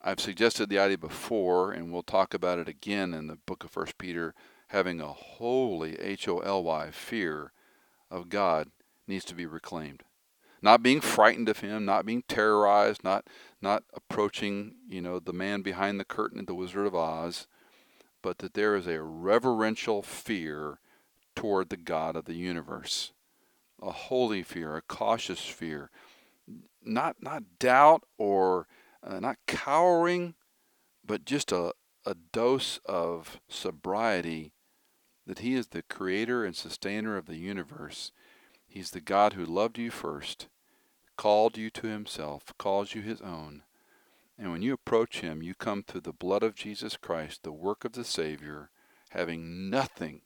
I've 0.00 0.20
suggested 0.20 0.68
the 0.68 0.78
idea 0.78 0.98
before, 0.98 1.70
and 1.70 1.92
we'll 1.92 2.02
talk 2.02 2.32
about 2.32 2.58
it 2.58 2.68
again 2.68 3.12
in 3.12 3.26
the 3.26 3.36
book 3.36 3.64
of 3.64 3.70
First 3.70 3.98
Peter. 3.98 4.34
Having 4.68 5.00
a 5.00 5.08
holy 5.08 5.98
H 6.00 6.26
O 6.26 6.38
L 6.38 6.64
Y 6.64 6.90
fear 6.90 7.52
of 8.10 8.28
God 8.28 8.68
needs 9.06 9.24
to 9.26 9.34
be 9.34 9.46
reclaimed. 9.46 10.02
Not 10.64 10.82
being 10.82 11.02
frightened 11.02 11.50
of 11.50 11.60
Him, 11.60 11.84
not 11.84 12.06
being 12.06 12.22
terrorized, 12.26 13.04
not 13.04 13.26
not 13.60 13.84
approaching, 13.92 14.76
you 14.88 15.02
know, 15.02 15.18
the 15.20 15.34
man 15.34 15.60
behind 15.60 16.00
the 16.00 16.06
curtain 16.06 16.40
at 16.40 16.46
the 16.46 16.54
Wizard 16.54 16.86
of 16.86 16.94
Oz, 16.94 17.46
but 18.22 18.38
that 18.38 18.54
there 18.54 18.74
is 18.74 18.86
a 18.86 19.02
reverential 19.02 20.00
fear 20.00 20.78
toward 21.36 21.68
the 21.68 21.76
God 21.76 22.16
of 22.16 22.24
the 22.24 22.32
universe, 22.32 23.12
a 23.82 23.90
holy 23.90 24.42
fear, 24.42 24.74
a 24.74 24.80
cautious 24.80 25.40
fear, 25.40 25.90
not 26.82 27.16
not 27.20 27.42
doubt 27.58 28.04
or 28.16 28.66
uh, 29.06 29.20
not 29.20 29.36
cowering, 29.46 30.32
but 31.06 31.26
just 31.26 31.52
a, 31.52 31.74
a 32.06 32.14
dose 32.32 32.80
of 32.86 33.38
sobriety 33.48 34.54
that 35.26 35.40
He 35.40 35.56
is 35.56 35.66
the 35.66 35.82
creator 35.82 36.42
and 36.42 36.56
sustainer 36.56 37.18
of 37.18 37.26
the 37.26 37.36
universe. 37.36 38.12
He's 38.66 38.92
the 38.92 39.02
God 39.02 39.34
who 39.34 39.44
loved 39.44 39.78
you 39.78 39.90
first, 39.90 40.48
called 41.16 41.56
you 41.56 41.70
to 41.70 41.86
Himself, 41.86 42.52
calls 42.58 42.94
you 42.94 43.02
His 43.02 43.20
own. 43.20 43.62
And 44.38 44.50
when 44.50 44.62
you 44.62 44.72
approach 44.72 45.20
Him, 45.20 45.42
you 45.42 45.54
come 45.54 45.82
through 45.82 46.02
the 46.02 46.12
blood 46.12 46.42
of 46.42 46.54
Jesus 46.54 46.96
Christ, 46.96 47.42
the 47.42 47.52
work 47.52 47.84
of 47.84 47.92
the 47.92 48.04
Savior, 48.04 48.70
having 49.10 49.70
nothing 49.70 50.22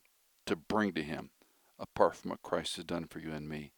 to 0.47 0.57
bring 0.57 0.93
to 0.95 1.03
Him 1.03 1.31
apart 1.79 2.17
from 2.17 2.31
what 2.31 2.43
Christ 2.43 2.77
has 2.77 2.85
done 2.85 3.07
for 3.07 3.19
you 3.19 3.33
and 3.33 3.49
me. 3.49 3.73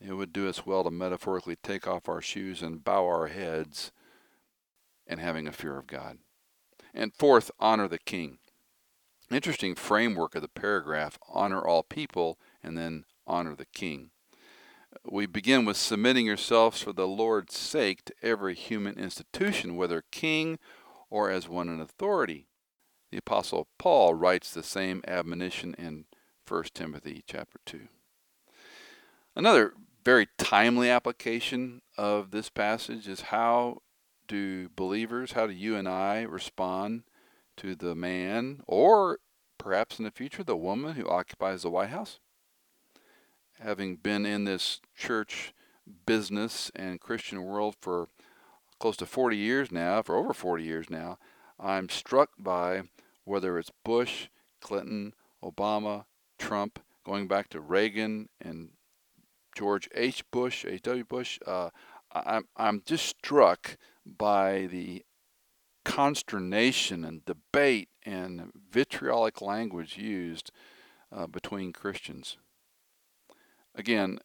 It 0.00 0.14
would 0.14 0.32
do 0.32 0.48
us 0.48 0.66
well 0.66 0.82
to 0.84 0.90
metaphorically 0.90 1.56
take 1.56 1.86
off 1.86 2.08
our 2.08 2.22
shoes 2.22 2.62
and 2.62 2.82
bow 2.82 3.04
our 3.06 3.28
heads 3.28 3.92
and 5.06 5.20
having 5.20 5.46
a 5.46 5.52
fear 5.52 5.78
of 5.78 5.86
God. 5.86 6.18
And 6.94 7.14
fourth, 7.14 7.50
honor 7.60 7.88
the 7.88 7.98
king. 7.98 8.38
Interesting 9.30 9.74
framework 9.74 10.34
of 10.34 10.42
the 10.42 10.48
paragraph 10.48 11.18
honor 11.28 11.64
all 11.64 11.82
people 11.82 12.38
and 12.62 12.76
then 12.76 13.04
honor 13.26 13.54
the 13.54 13.66
king. 13.66 14.10
We 15.04 15.26
begin 15.26 15.64
with 15.64 15.76
submitting 15.76 16.26
yourselves 16.26 16.82
for 16.82 16.92
the 16.92 17.06
Lord's 17.06 17.56
sake 17.56 18.04
to 18.04 18.14
every 18.22 18.54
human 18.54 18.98
institution, 18.98 19.76
whether 19.76 20.04
king 20.10 20.58
or 21.10 21.30
as 21.30 21.48
one 21.48 21.68
in 21.68 21.80
authority. 21.80 22.46
The 23.10 23.18
apostle 23.18 23.68
Paul 23.78 24.14
writes 24.14 24.52
the 24.52 24.62
same 24.62 25.02
admonition 25.06 25.74
in 25.74 26.06
1 26.48 26.64
Timothy 26.74 27.22
chapter 27.26 27.58
2. 27.66 27.88
Another 29.36 29.74
very 30.04 30.28
timely 30.38 30.90
application 30.90 31.82
of 31.96 32.30
this 32.30 32.48
passage 32.48 33.06
is 33.06 33.22
how 33.22 33.82
do 34.28 34.68
believers, 34.74 35.32
how 35.32 35.46
do 35.46 35.52
you 35.52 35.76
and 35.76 35.88
I 35.88 36.22
respond 36.22 37.02
to 37.58 37.74
the 37.74 37.94
man 37.94 38.62
or 38.66 39.18
perhaps 39.58 39.98
in 39.98 40.04
the 40.04 40.10
future 40.10 40.42
the 40.42 40.56
woman 40.56 40.94
who 40.94 41.08
occupies 41.08 41.62
the 41.62 41.70
White 41.70 41.90
House? 41.90 42.18
Having 43.62 43.96
been 43.96 44.26
in 44.26 44.42
this 44.42 44.80
church 44.96 45.54
business 46.04 46.72
and 46.74 47.00
Christian 47.00 47.44
world 47.44 47.76
for 47.80 48.08
close 48.80 48.96
to 48.96 49.06
40 49.06 49.36
years 49.36 49.70
now, 49.70 50.02
for 50.02 50.16
over 50.16 50.32
40 50.32 50.64
years 50.64 50.90
now, 50.90 51.16
I'm 51.60 51.88
struck 51.88 52.30
by 52.36 52.82
whether 53.24 53.56
it's 53.60 53.70
Bush, 53.84 54.26
Clinton, 54.60 55.14
Obama, 55.44 56.06
Trump, 56.40 56.80
going 57.04 57.28
back 57.28 57.50
to 57.50 57.60
Reagan 57.60 58.28
and 58.40 58.70
George 59.54 59.88
H. 59.94 60.28
Bush, 60.32 60.64
H.W. 60.66 61.04
Bush, 61.04 61.38
uh, 61.46 61.70
I'm, 62.10 62.48
I'm 62.56 62.82
just 62.84 63.06
struck 63.06 63.76
by 64.04 64.66
the 64.66 65.04
consternation 65.84 67.04
and 67.04 67.24
debate 67.24 67.90
and 68.04 68.50
vitriolic 68.72 69.40
language 69.40 69.96
used 69.96 70.50
uh, 71.12 71.28
between 71.28 71.72
Christians. 71.72 72.38
Again, 73.74 74.18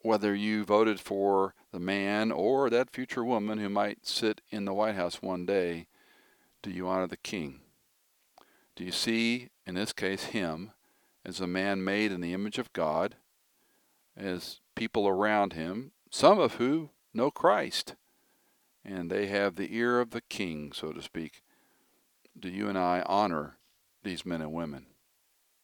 whether 0.00 0.34
you 0.34 0.64
voted 0.64 1.00
for 1.00 1.54
the 1.72 1.80
man 1.80 2.30
or 2.30 2.70
that 2.70 2.92
future 2.92 3.24
woman 3.24 3.58
who 3.58 3.68
might 3.68 4.06
sit 4.06 4.40
in 4.50 4.64
the 4.64 4.74
White 4.74 4.94
House 4.94 5.20
one 5.20 5.44
day, 5.44 5.88
do 6.62 6.70
you 6.70 6.88
honor 6.88 7.06
the 7.06 7.16
king? 7.16 7.60
Do 8.74 8.84
you 8.84 8.92
see, 8.92 9.48
in 9.66 9.74
this 9.74 9.92
case, 9.92 10.24
him 10.24 10.72
as 11.24 11.40
a 11.40 11.46
man 11.46 11.82
made 11.82 12.12
in 12.12 12.20
the 12.20 12.32
image 12.32 12.58
of 12.58 12.72
God, 12.72 13.16
as 14.16 14.60
people 14.74 15.08
around 15.08 15.54
him, 15.54 15.92
some 16.10 16.38
of 16.38 16.54
who 16.54 16.90
know 17.12 17.30
Christ, 17.30 17.94
and 18.84 19.10
they 19.10 19.26
have 19.26 19.56
the 19.56 19.74
ear 19.76 20.00
of 20.00 20.10
the 20.10 20.20
king, 20.20 20.72
so 20.72 20.92
to 20.92 21.02
speak. 21.02 21.42
Do 22.38 22.48
you 22.48 22.68
and 22.68 22.78
I 22.78 23.02
honor 23.06 23.56
these 24.04 24.24
men 24.24 24.40
and 24.40 24.52
women? 24.52 24.86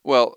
Well, 0.03 0.35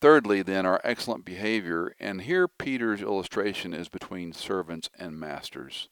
thirdly, 0.00 0.42
then, 0.42 0.66
our 0.66 0.80
excellent 0.84 1.24
behavior, 1.24 1.94
and 1.98 2.22
here 2.22 2.48
Peter's 2.48 3.02
illustration 3.02 3.74
is 3.74 3.88
between 3.88 4.32
servants 4.32 4.90
and 4.98 5.18
masters. 5.18 5.88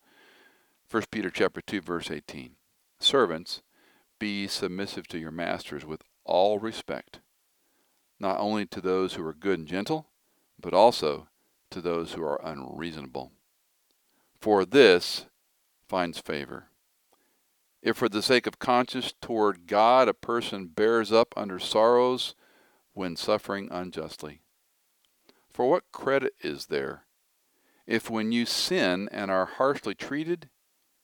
1 0.90 1.04
Peter 1.10 1.30
chapter 1.30 1.60
2 1.60 1.80
verse 1.80 2.10
18. 2.10 2.56
Servants, 2.98 3.62
be 4.18 4.46
submissive 4.46 5.08
to 5.08 5.18
your 5.18 5.30
masters 5.30 5.84
with 5.84 6.02
all 6.24 6.58
respect, 6.58 7.20
not 8.20 8.38
only 8.38 8.66
to 8.66 8.80
those 8.80 9.14
who 9.14 9.26
are 9.26 9.32
good 9.32 9.58
and 9.58 9.66
gentle, 9.66 10.06
but 10.60 10.74
also 10.74 11.28
to 11.70 11.80
those 11.80 12.12
who 12.12 12.22
are 12.22 12.40
unreasonable. 12.44 13.32
For 14.40 14.64
this 14.64 15.26
finds 15.88 16.18
favor. 16.18 16.66
If 17.82 17.96
for 17.96 18.08
the 18.08 18.22
sake 18.22 18.46
of 18.46 18.58
conscience 18.58 19.14
toward 19.20 19.66
God 19.66 20.08
a 20.08 20.14
person 20.14 20.66
bears 20.66 21.10
up 21.10 21.34
under 21.36 21.58
sorrows 21.58 22.34
when 22.92 23.16
suffering 23.16 23.68
unjustly. 23.70 24.40
For 25.50 25.68
what 25.68 25.92
credit 25.92 26.35
is 26.42 26.66
there 26.66 27.05
if 27.87 28.09
when 28.09 28.33
you 28.33 28.46
sin 28.46 29.09
and 29.11 29.31
are 29.31 29.46
harshly 29.46 29.94
treated, 29.94 30.48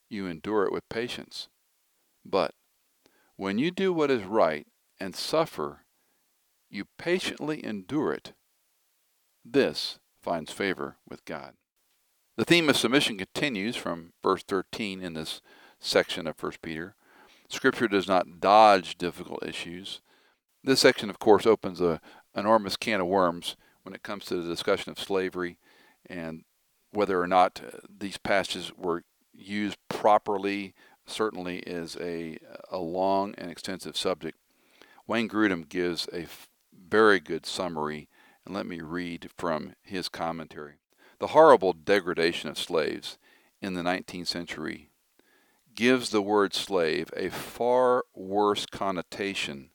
you 0.09 0.27
endure 0.27 0.64
it 0.64 0.72
with 0.72 0.88
patience? 0.88 1.48
But 2.24 2.55
when 3.37 3.59
you 3.59 3.70
do 3.70 3.92
what 3.92 4.11
is 4.11 4.24
right 4.24 4.66
and 5.01 5.14
suffer, 5.14 5.85
you 6.70 6.87
patiently 6.98 7.64
endure 7.64 8.12
it. 8.12 8.33
This 9.44 9.98
finds 10.20 10.53
favor 10.53 10.96
with 11.09 11.24
God. 11.24 11.55
The 12.37 12.44
theme 12.44 12.68
of 12.68 12.77
submission 12.77 13.18
continues 13.18 13.74
from 13.74 14.12
verse 14.22 14.44
13 14.44 15.03
in 15.03 15.14
this 15.14 15.40
section 15.81 16.27
of 16.27 16.40
1 16.40 16.53
Peter. 16.62 16.94
Scripture 17.48 17.88
does 17.88 18.07
not 18.07 18.40
dodge 18.40 18.98
difficult 18.98 19.44
issues. 19.44 20.01
This 20.64 20.81
section, 20.81 21.11
of 21.11 21.18
course, 21.18 21.47
opens 21.47 21.81
an 21.81 22.01
enormous 22.35 22.77
can 22.77 23.01
of 23.01 23.07
worms 23.07 23.57
when 23.83 23.94
it 23.94 24.03
comes 24.03 24.25
to 24.27 24.37
the 24.37 24.49
discussion 24.49 24.90
of 24.90 24.99
slavery 24.99 25.59
and 26.07 26.44
whether 26.90 27.21
or 27.21 27.27
not 27.27 27.61
uh, 27.64 27.79
these 27.99 28.18
passages 28.18 28.73
were 28.77 29.05
used 29.33 29.77
properly 29.88 30.75
certainly 31.07 31.59
is 31.61 31.97
a, 32.01 32.38
a 32.71 32.79
long 32.79 33.35
and 33.38 33.51
extensive 33.51 33.97
subject. 33.97 34.38
Wayne 35.07 35.29
Grudem 35.29 35.68
gives 35.68 36.09
a 36.12 36.27
very 36.88 37.21
good 37.21 37.47
summary, 37.47 38.09
and 38.44 38.55
let 38.55 38.66
me 38.66 38.81
read 38.81 39.31
from 39.37 39.75
his 39.83 40.09
commentary. 40.09 40.75
The 41.18 41.29
horrible 41.29 41.73
degradation 41.73 42.51
of 42.51 42.59
slaves 42.59 43.18
in 43.61 43.75
the 43.75 43.83
19th 43.83 44.27
century 44.27 44.90
gives 45.75 46.11
the 46.11 46.23
word 46.23 46.55
slave 46.55 47.11
a 47.16 47.31
far 47.31 48.05
worse 48.14 48.66
connotation 48.66 49.71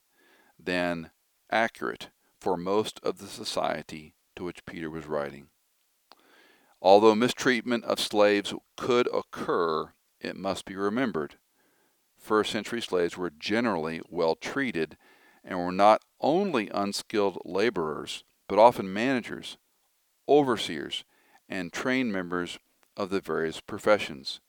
than 0.64 1.12
accurate 1.52 2.10
for 2.40 2.58
most 2.58 3.00
of 3.04 3.20
the 3.20 3.28
society 3.28 4.16
to 4.36 4.44
which 4.44 4.66
Peter 4.66 4.90
was 4.90 5.06
writing. 5.06 5.48
Although 6.82 7.16
mistreatment 7.16 7.86
of 7.86 8.00
slaves 8.00 8.54
could 8.76 9.08
occur, 9.14 9.94
it 10.20 10.36
must 10.36 10.66
be 10.66 10.76
remembered. 10.76 11.36
First 12.18 12.52
century 12.52 12.82
slaves 12.82 13.18
were 13.18 13.30
generally 13.30 14.02
well 14.10 14.36
treated 14.36 14.98
and 15.44 15.60
were 15.60 15.72
not 15.72 16.02
only 16.20 16.70
unskilled 16.70 17.38
laborers, 17.46 18.24
but 18.48 18.60
often 18.60 18.92
managers, 18.92 19.58
overseers, 20.28 21.04
and 21.50 21.72
trained 21.72 22.12
members 22.12 22.58
of 22.96 23.10
the 23.10 23.22
various 23.22 23.60
professions, 23.60 24.40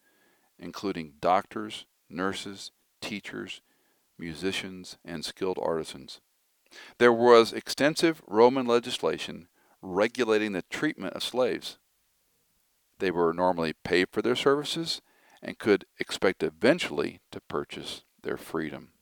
including 0.59 1.15
doctors, 1.21 1.87
nurses, 2.09 2.71
teachers, 3.01 3.61
musicians, 4.19 4.97
and 5.05 5.25
skilled 5.25 5.59
artisans. 5.61 6.21
There 6.99 7.13
was 7.13 7.53
extensive 7.53 8.23
Roman 8.27 8.67
legislation 8.67 9.49
regulating 9.81 10.53
the 10.53 10.63
treatment 10.63 11.15
of 11.15 11.23
slaves. 11.23 11.79
They 12.99 13.11
were 13.11 13.33
normally 13.33 13.75
paid 13.85 14.09
for 14.11 14.23
their 14.23 14.37
services 14.37 15.03
and 15.43 15.59
could 15.59 15.85
expect 15.99 16.43
eventually 16.43 17.21
to 17.33 17.41
purchase 17.41 18.03
their 18.23 18.37
freedom. 18.37 18.93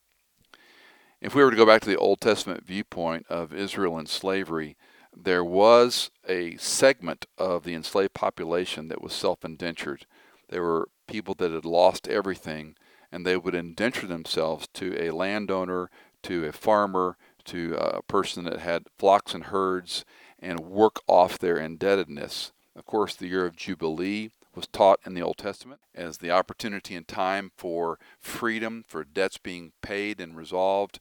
If 1.20 1.34
we 1.34 1.44
were 1.44 1.52
to 1.52 1.56
go 1.56 1.66
back 1.66 1.82
to 1.82 1.88
the 1.88 1.96
Old 1.96 2.20
Testament 2.20 2.66
viewpoint 2.66 3.26
of 3.28 3.52
Israel 3.52 3.96
and 3.96 4.08
slavery, 4.08 4.76
there 5.16 5.44
was 5.44 6.10
a 6.28 6.56
segment 6.56 7.26
of 7.38 7.62
the 7.62 7.74
enslaved 7.74 8.14
population 8.14 8.88
that 8.88 9.02
was 9.02 9.12
self 9.12 9.44
indentured. 9.44 10.06
There 10.48 10.62
were 10.62 10.88
people 11.06 11.34
that 11.34 11.52
had 11.52 11.64
lost 11.64 12.08
everything, 12.08 12.74
and 13.12 13.26
they 13.26 13.36
would 13.36 13.54
indenture 13.54 14.06
themselves 14.06 14.66
to 14.74 15.00
a 15.00 15.10
landowner, 15.10 15.90
to 16.22 16.46
a 16.46 16.52
farmer, 16.52 17.16
to 17.44 17.74
a 17.74 18.02
person 18.02 18.44
that 18.44 18.60
had 18.60 18.86
flocks 18.98 19.34
and 19.34 19.44
herds, 19.44 20.04
and 20.38 20.60
work 20.60 21.00
off 21.06 21.38
their 21.38 21.58
indebtedness. 21.58 22.52
Of 22.74 22.86
course, 22.86 23.14
the 23.14 23.28
year 23.28 23.44
of 23.44 23.54
Jubilee 23.54 24.30
was 24.54 24.66
taught 24.66 25.00
in 25.04 25.14
the 25.14 25.22
Old 25.22 25.38
Testament 25.38 25.80
as 25.94 26.18
the 26.18 26.30
opportunity 26.30 26.94
and 26.94 27.06
time 27.06 27.52
for 27.56 27.98
freedom, 28.18 28.84
for 28.86 29.04
debts 29.04 29.38
being 29.38 29.72
paid 29.82 30.20
and 30.20 30.36
resolved, 30.36 30.98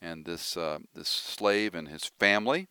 and 0.00 0.24
this 0.24 0.56
uh, 0.56 0.78
this 0.94 1.08
slave 1.08 1.74
and 1.74 1.88
his 1.88 2.04
family 2.18 2.68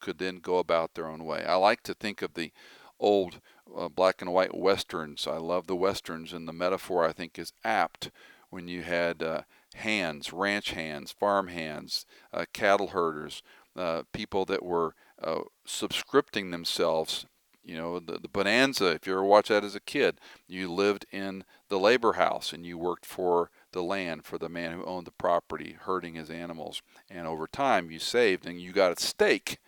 could 0.00 0.18
then 0.18 0.36
go 0.36 0.58
about 0.58 0.94
their 0.94 1.06
own 1.06 1.24
way. 1.24 1.44
I 1.44 1.54
like 1.56 1.82
to 1.84 1.94
think 1.94 2.22
of 2.22 2.34
the 2.34 2.52
old 3.00 3.40
uh, 3.76 3.88
black 3.88 4.20
and 4.20 4.32
white 4.32 4.56
westerns. 4.56 5.26
I 5.26 5.36
love 5.36 5.66
the 5.66 5.76
westerns, 5.76 6.32
and 6.32 6.46
the 6.46 6.52
metaphor 6.52 7.04
I 7.04 7.12
think 7.12 7.38
is 7.38 7.52
apt 7.64 8.10
when 8.50 8.68
you 8.68 8.82
had 8.82 9.22
uh, 9.22 9.42
hands, 9.74 10.32
ranch 10.32 10.70
hands, 10.70 11.12
farm 11.12 11.48
hands, 11.48 12.06
uh, 12.32 12.46
cattle 12.52 12.88
herders, 12.88 13.42
uh, 13.76 14.02
people 14.12 14.44
that 14.46 14.62
were 14.62 14.94
uh, 15.22 15.40
subscripting 15.66 16.50
themselves. 16.50 17.26
You 17.62 17.76
know, 17.76 17.98
the, 17.98 18.18
the 18.18 18.28
Bonanza, 18.28 18.86
if 18.92 19.06
you 19.06 19.12
ever 19.12 19.24
watched 19.24 19.50
that 19.50 19.64
as 19.64 19.74
a 19.74 19.80
kid, 19.80 20.18
you 20.46 20.72
lived 20.72 21.04
in 21.12 21.44
the 21.68 21.78
labor 21.78 22.14
house 22.14 22.54
and 22.54 22.64
you 22.64 22.78
worked 22.78 23.04
for 23.04 23.50
the 23.72 23.82
land 23.82 24.24
for 24.24 24.38
the 24.38 24.48
man 24.48 24.72
who 24.72 24.84
owned 24.84 25.06
the 25.06 25.10
property, 25.10 25.76
herding 25.78 26.14
his 26.14 26.30
animals. 26.30 26.80
And 27.10 27.26
over 27.26 27.46
time, 27.46 27.90
you 27.90 27.98
saved 27.98 28.46
and 28.46 28.58
you 28.58 28.72
got 28.72 28.98
a 28.98 29.00
stake 29.04 29.58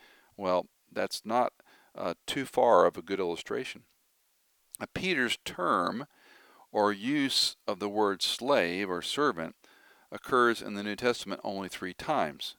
well, 0.41 0.69
that's 0.91 1.21
not 1.27 1.53
uh, 1.95 2.15
too 2.27 2.47
far 2.47 2.87
of 2.87 2.97
a 2.97 3.03
good 3.03 3.21
illustration. 3.21 3.83
Peter's 4.87 5.39
term 5.45 6.07
or 6.73 6.93
use 6.93 7.57
of 7.67 7.81
the 7.81 7.89
word 7.89 8.23
slave 8.23 8.91
or 8.91 9.03
servant 9.03 9.57
occurs 10.13 10.63
in 10.63 10.75
the 10.75 10.83
New 10.83 10.97
Testament 10.97 11.41
only 11.45 11.69
three 11.69 11.95
times. 11.95 12.57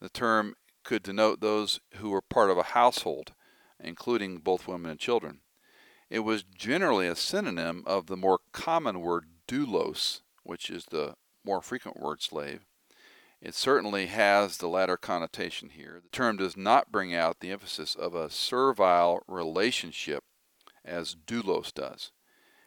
The 0.00 0.08
term 0.08 0.54
could 0.82 1.02
denote 1.02 1.40
those 1.40 1.80
who 1.96 2.10
were 2.10 2.20
part 2.20 2.50
of 2.50 2.58
a 2.58 2.62
household, 2.62 3.32
including 3.80 4.38
both 4.38 4.68
women 4.68 4.90
and 4.90 5.00
children. 5.00 5.40
It 6.10 6.20
was 6.20 6.42
generally 6.42 7.06
a 7.06 7.16
synonym 7.16 7.82
of 7.86 8.06
the 8.06 8.16
more 8.16 8.40
common 8.52 9.00
word 9.00 9.26
doulos, 9.48 10.20
which 10.42 10.70
is 10.70 10.84
the 10.86 11.14
more 11.44 11.60
frequent 11.60 11.98
word 11.98 12.22
slave. 12.22 12.66
It 13.40 13.54
certainly 13.54 14.06
has 14.06 14.58
the 14.58 14.68
latter 14.68 14.96
connotation 14.96 15.70
here. 15.70 16.00
The 16.02 16.08
term 16.10 16.36
does 16.36 16.56
not 16.56 16.92
bring 16.92 17.14
out 17.14 17.40
the 17.40 17.50
emphasis 17.50 17.94
of 17.94 18.14
a 18.14 18.30
servile 18.30 19.22
relationship 19.26 20.24
as 20.84 21.14
doulos 21.14 21.72
does. 21.72 22.12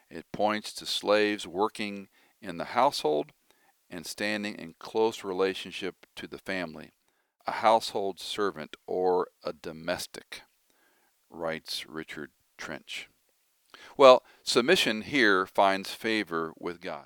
It 0.09 0.25
points 0.31 0.73
to 0.73 0.85
slaves 0.85 1.45
working 1.45 2.07
in 2.41 2.57
the 2.57 2.65
household 2.65 3.31
and 3.89 4.05
standing 4.05 4.55
in 4.55 4.75
close 4.79 5.23
relationship 5.23 6.05
to 6.15 6.27
the 6.27 6.37
family, 6.37 6.91
a 7.45 7.53
household 7.53 8.19
servant 8.19 8.75
or 8.85 9.27
a 9.43 9.53
domestic, 9.53 10.41
writes 11.29 11.85
Richard 11.87 12.31
Trench. 12.57 13.09
Well, 13.97 14.23
submission 14.43 15.01
here 15.01 15.45
finds 15.45 15.93
favor 15.93 16.53
with 16.59 16.81
God. 16.81 17.05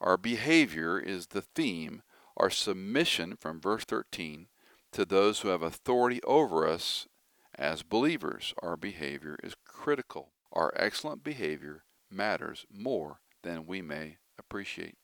Our 0.00 0.16
behavior 0.16 0.98
is 0.98 1.28
the 1.28 1.42
theme 1.42 2.02
our 2.36 2.50
submission 2.50 3.36
from 3.36 3.60
verse 3.60 3.84
13 3.84 4.48
to 4.92 5.04
those 5.04 5.40
who 5.40 5.48
have 5.48 5.62
authority 5.62 6.20
over 6.24 6.66
us 6.66 7.06
as 7.54 7.82
believers. 7.82 8.54
Our 8.62 8.76
behavior 8.76 9.36
is 9.42 9.54
critical. 9.64 10.30
Our 10.52 10.72
excellent 10.76 11.24
behavior 11.24 11.84
matters 12.10 12.66
more 12.70 13.20
than 13.42 13.66
we 13.66 13.82
may 13.82 14.18
appreciate. 14.38 14.96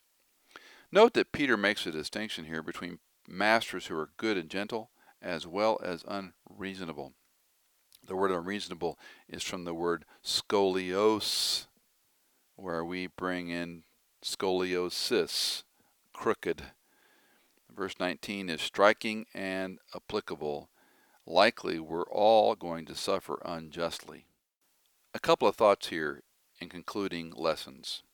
Note 0.92 1.14
that 1.14 1.32
Peter 1.32 1.56
makes 1.56 1.86
a 1.86 1.92
distinction 1.92 2.44
here 2.44 2.62
between 2.62 2.98
masters 3.26 3.86
who 3.86 3.98
are 3.98 4.10
good 4.16 4.36
and 4.36 4.48
gentle 4.48 4.90
as 5.20 5.46
well 5.46 5.80
as 5.82 6.04
unreasonable. 6.06 7.14
The 8.06 8.16
word 8.16 8.30
unreasonable 8.30 8.98
is 9.28 9.42
from 9.42 9.64
the 9.64 9.74
word 9.74 10.04
skolios, 10.24 11.66
where 12.56 12.84
we 12.84 13.06
bring 13.06 13.48
in 13.48 13.82
scoliosis, 14.22 15.64
crooked 16.12 16.62
verse 17.78 17.94
19 18.00 18.50
is 18.50 18.60
striking 18.60 19.24
and 19.32 19.78
applicable. 19.94 20.68
Likely, 21.24 21.78
we're 21.78 22.08
all 22.10 22.56
going 22.56 22.84
to 22.86 22.94
suffer 22.94 23.40
unjustly. 23.44 24.26
A 25.18 25.20
couple 25.20 25.48
of 25.48 25.56
thoughts 25.56 25.88
here 25.88 26.22
in 26.60 26.68
concluding 26.68 27.32
lessons. 27.34 28.04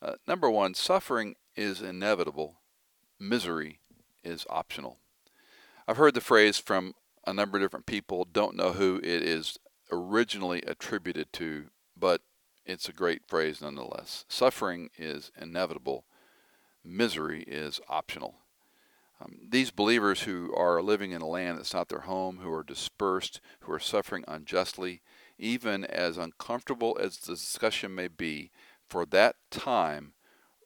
Uh, 0.00 0.14
number 0.26 0.50
one, 0.50 0.72
suffering 0.72 1.36
is 1.56 1.82
inevitable, 1.82 2.62
misery 3.20 3.80
is 4.24 4.46
optional. 4.48 4.96
I've 5.86 5.98
heard 5.98 6.14
the 6.14 6.22
phrase 6.22 6.56
from 6.56 6.94
a 7.26 7.34
number 7.34 7.58
of 7.58 7.62
different 7.62 7.84
people, 7.84 8.24
don't 8.24 8.56
know 8.56 8.72
who 8.72 8.96
it 9.04 9.22
is 9.22 9.58
originally 9.92 10.62
attributed 10.66 11.34
to, 11.34 11.66
but 11.94 12.22
it's 12.64 12.88
a 12.88 12.94
great 12.94 13.28
phrase 13.28 13.60
nonetheless. 13.60 14.24
Suffering 14.26 14.88
is 14.96 15.32
inevitable, 15.38 16.06
misery 16.82 17.42
is 17.46 17.78
optional. 17.90 18.36
Um, 19.20 19.36
these 19.50 19.70
believers 19.70 20.22
who 20.22 20.50
are 20.56 20.80
living 20.80 21.10
in 21.10 21.20
a 21.20 21.28
land 21.28 21.58
that's 21.58 21.74
not 21.74 21.90
their 21.90 22.00
home, 22.00 22.38
who 22.42 22.50
are 22.50 22.64
dispersed, 22.64 23.42
who 23.60 23.72
are 23.72 23.78
suffering 23.78 24.24
unjustly, 24.26 25.02
even 25.38 25.84
as 25.84 26.18
uncomfortable 26.18 26.96
as 27.00 27.18
the 27.18 27.34
discussion 27.34 27.94
may 27.94 28.08
be, 28.08 28.50
for 28.88 29.06
that 29.06 29.36
time, 29.50 30.14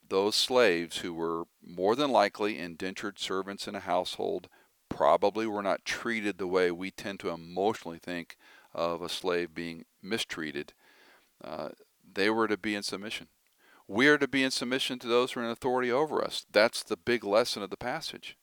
those 0.08 0.36
slaves 0.36 0.98
who 0.98 1.14
were 1.14 1.44
more 1.64 1.96
than 1.96 2.10
likely 2.10 2.58
indentured 2.58 3.18
servants 3.18 3.66
in 3.66 3.74
a 3.74 3.80
household 3.80 4.48
probably 4.88 5.46
were 5.46 5.62
not 5.62 5.84
treated 5.84 6.38
the 6.38 6.46
way 6.46 6.70
we 6.70 6.90
tend 6.90 7.20
to 7.20 7.30
emotionally 7.30 7.98
think 7.98 8.36
of 8.74 9.02
a 9.02 9.08
slave 9.08 9.54
being 9.54 9.84
mistreated. 10.02 10.72
Uh, 11.42 11.70
they 12.14 12.30
were 12.30 12.48
to 12.48 12.56
be 12.56 12.74
in 12.74 12.82
submission. 12.82 13.28
We 13.88 14.08
are 14.08 14.18
to 14.18 14.28
be 14.28 14.42
in 14.42 14.50
submission 14.50 14.98
to 15.00 15.06
those 15.06 15.32
who 15.32 15.40
are 15.40 15.44
in 15.44 15.50
authority 15.50 15.90
over 15.90 16.22
us. 16.22 16.46
That's 16.50 16.82
the 16.82 16.96
big 16.96 17.24
lesson 17.24 17.62
of 17.62 17.70
the 17.70 17.76
passage. 17.76 18.36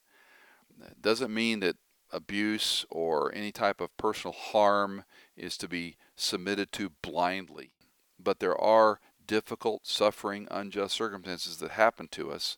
It 0.82 1.02
doesn't 1.02 1.34
mean 1.34 1.60
that 1.62 1.76
abuse 2.12 2.86
or 2.89 3.34
any 3.34 3.52
type 3.52 3.82
of 3.82 3.95
personal 3.98 4.34
harm 4.34 5.04
is 5.36 5.58
to 5.58 5.68
be 5.68 5.98
submitted 6.16 6.72
to 6.74 6.92
blindly. 7.02 7.72
But 8.20 8.40
there 8.40 8.60
are 8.60 9.00
difficult, 9.26 9.86
suffering, 9.86 10.48
unjust 10.52 10.96
circumstances 10.96 11.58
that 11.58 11.72
happen 11.72 12.08
to 12.10 12.32
us 12.32 12.58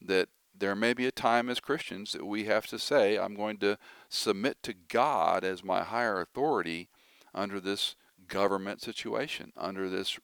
that 0.00 0.28
there 0.58 0.74
may 0.74 0.94
be 0.94 1.06
a 1.06 1.12
time 1.12 1.48
as 1.50 1.60
Christians 1.60 2.12
that 2.12 2.24
we 2.24 2.44
have 2.44 2.66
to 2.68 2.78
say, 2.78 3.18
I'm 3.18 3.34
going 3.34 3.58
to 3.58 3.78
submit 4.08 4.62
to 4.62 4.74
God 4.88 5.44
as 5.44 5.62
my 5.62 5.82
higher 5.82 6.20
authority 6.20 6.88
under 7.34 7.60
this 7.60 7.94
government 8.26 8.80
situation, 8.80 9.52
under 9.56 9.90
this 9.90 10.18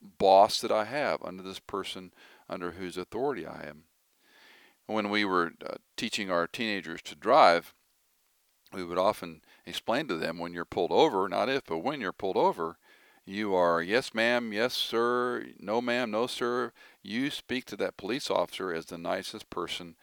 boss 0.00 0.60
that 0.60 0.72
I 0.72 0.84
have, 0.84 1.22
under 1.22 1.42
this 1.42 1.58
person 1.58 2.12
under 2.48 2.72
whose 2.72 2.96
authority 2.96 3.46
I 3.46 3.66
am 3.68 3.84
when 4.86 5.10
we 5.10 5.24
were 5.24 5.52
uh, 5.64 5.74
teaching 5.96 6.30
our 6.30 6.46
teenagers 6.46 7.02
to 7.02 7.14
drive, 7.14 7.74
we 8.72 8.84
would 8.84 8.98
often 8.98 9.42
explain 9.66 10.08
to 10.08 10.16
them 10.16 10.38
when 10.38 10.52
you're 10.52 10.64
pulled 10.64 10.92
over, 10.92 11.28
not 11.28 11.48
if, 11.48 11.64
but 11.66 11.78
when 11.78 12.00
you're 12.00 12.12
pulled 12.12 12.36
over, 12.36 12.78
You 13.26 13.54
are 13.54 13.82
yes, 13.82 14.14
ma'am, 14.14 14.52
yes, 14.52 14.74
sir, 14.74 15.46
no, 15.58 15.80
ma'am, 15.80 16.10
no, 16.12 16.26
sir. 16.28 16.72
You 17.02 17.30
speak 17.30 17.64
to 17.66 17.76
that 17.76 17.96
police 17.96 18.30
officer 18.30 18.72
as 18.72 18.86
the 18.86 18.98
nicest 18.98 19.50
person 19.50 19.96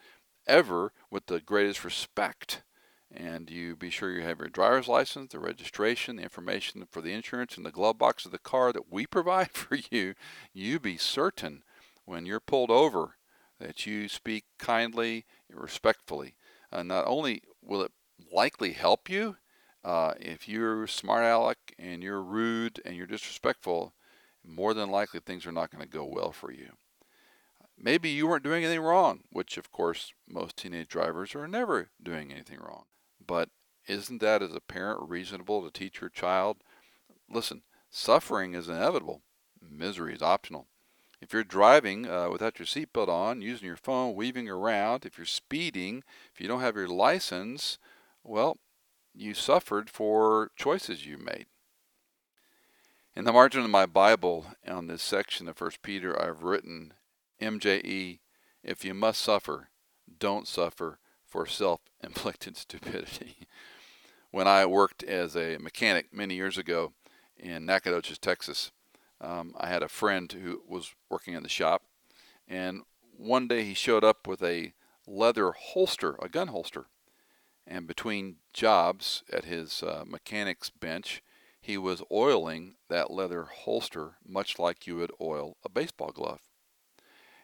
ever 0.46 0.92
with 1.10 1.26
the 1.26 1.40
greatest 1.40 1.84
respect. 1.84 2.62
And 3.10 3.48
you 3.50 3.76
be 3.76 3.90
sure 3.90 4.10
you 4.10 4.22
have 4.22 4.40
your 4.40 4.48
driver's 4.48 4.88
license, 4.88 5.32
the 5.32 5.38
registration, 5.38 6.16
the 6.16 6.22
information 6.22 6.86
for 6.90 7.00
the 7.00 7.12
insurance 7.12 7.56
in 7.56 7.62
the 7.62 7.70
glove 7.70 7.96
box 7.98 8.26
of 8.26 8.32
the 8.32 8.38
car 8.38 8.72
that 8.72 8.90
we 8.92 9.06
provide 9.16 9.52
for 9.52 9.78
you. 9.90 10.14
You 10.52 10.80
be 10.80 10.96
certain 10.98 11.62
when 12.04 12.26
you're 12.26 12.40
pulled 12.40 12.70
over 12.70 13.16
that 13.60 13.86
you 13.86 14.08
speak 14.08 14.44
kindly, 14.58 15.24
and 15.48 15.60
respectfully. 15.60 16.34
Uh, 16.72 16.82
not 16.82 17.06
only 17.06 17.42
will 17.62 17.82
it 17.82 17.92
likely 18.32 18.72
help 18.72 19.08
you, 19.08 19.36
uh, 19.84 20.14
if 20.18 20.48
you're 20.48 20.86
smart 20.86 21.24
aleck 21.24 21.74
and 21.78 22.02
you're 22.02 22.22
rude 22.22 22.80
and 22.84 22.96
you're 22.96 23.06
disrespectful, 23.06 23.92
more 24.44 24.74
than 24.74 24.90
likely 24.90 25.20
things 25.20 25.46
are 25.46 25.52
not 25.52 25.70
going 25.70 25.82
to 25.82 25.88
go 25.88 26.04
well 26.04 26.32
for 26.32 26.50
you. 26.50 26.70
Maybe 27.76 28.08
you 28.08 28.26
weren't 28.26 28.44
doing 28.44 28.64
anything 28.64 28.82
wrong, 28.82 29.24
which 29.30 29.58
of 29.58 29.70
course 29.70 30.12
most 30.28 30.56
teenage 30.56 30.88
drivers 30.88 31.34
are 31.34 31.48
never 31.48 31.90
doing 32.02 32.32
anything 32.32 32.58
wrong. 32.60 32.84
But 33.24 33.50
isn't 33.86 34.20
that 34.20 34.42
as 34.42 34.54
a 34.54 34.60
parent 34.60 35.08
reasonable 35.08 35.62
to 35.62 35.70
teach 35.70 36.00
your 36.00 36.10
child? 36.10 36.58
Listen, 37.28 37.62
suffering 37.90 38.54
is 38.54 38.68
inevitable. 38.68 39.22
Misery 39.60 40.14
is 40.14 40.22
optional. 40.22 40.66
If 41.20 41.32
you're 41.32 41.44
driving 41.44 42.06
uh, 42.06 42.28
without 42.30 42.58
your 42.58 42.66
seatbelt 42.66 43.08
on, 43.08 43.40
using 43.40 43.66
your 43.66 43.76
phone, 43.76 44.14
weaving 44.14 44.48
around, 44.48 45.04
if 45.04 45.16
you're 45.16 45.26
speeding, 45.26 46.02
if 46.32 46.40
you 46.40 46.46
don't 46.48 46.60
have 46.60 46.76
your 46.76 46.88
license, 46.88 47.78
well, 48.22 48.58
you 49.14 49.34
suffered 49.34 49.88
for 49.88 50.50
choices 50.56 51.06
you 51.06 51.16
made. 51.18 51.46
In 53.16 53.24
the 53.24 53.32
margin 53.32 53.62
of 53.62 53.70
my 53.70 53.86
Bible, 53.86 54.46
on 54.66 54.88
this 54.88 55.02
section 55.02 55.48
of 55.48 55.60
1 55.60 55.70
Peter, 55.82 56.20
I've 56.20 56.42
written 56.42 56.94
MJE, 57.40 58.18
if 58.64 58.84
you 58.84 58.92
must 58.92 59.20
suffer, 59.20 59.68
don't 60.18 60.48
suffer 60.48 60.98
for 61.24 61.46
self 61.46 61.80
inflicted 62.02 62.56
stupidity. 62.56 63.46
when 64.30 64.48
I 64.48 64.66
worked 64.66 65.04
as 65.04 65.36
a 65.36 65.58
mechanic 65.58 66.12
many 66.12 66.34
years 66.34 66.58
ago 66.58 66.92
in 67.36 67.66
Nacogdoches, 67.66 68.18
Texas, 68.18 68.72
um, 69.20 69.54
I 69.58 69.68
had 69.68 69.82
a 69.82 69.88
friend 69.88 70.30
who 70.32 70.62
was 70.68 70.94
working 71.08 71.34
in 71.34 71.44
the 71.44 71.48
shop, 71.48 71.82
and 72.48 72.82
one 73.16 73.46
day 73.46 73.62
he 73.62 73.74
showed 73.74 74.02
up 74.02 74.26
with 74.26 74.42
a 74.42 74.72
leather 75.06 75.52
holster, 75.52 76.16
a 76.20 76.28
gun 76.28 76.48
holster. 76.48 76.86
And 77.66 77.86
between 77.86 78.36
jobs 78.52 79.22
at 79.32 79.44
his 79.44 79.82
uh, 79.82 80.04
mechanic's 80.06 80.70
bench, 80.70 81.22
he 81.60 81.78
was 81.78 82.02
oiling 82.12 82.74
that 82.88 83.10
leather 83.10 83.44
holster 83.44 84.16
much 84.26 84.58
like 84.58 84.86
you 84.86 84.96
would 84.96 85.12
oil 85.20 85.56
a 85.64 85.68
baseball 85.68 86.12
glove. 86.12 86.40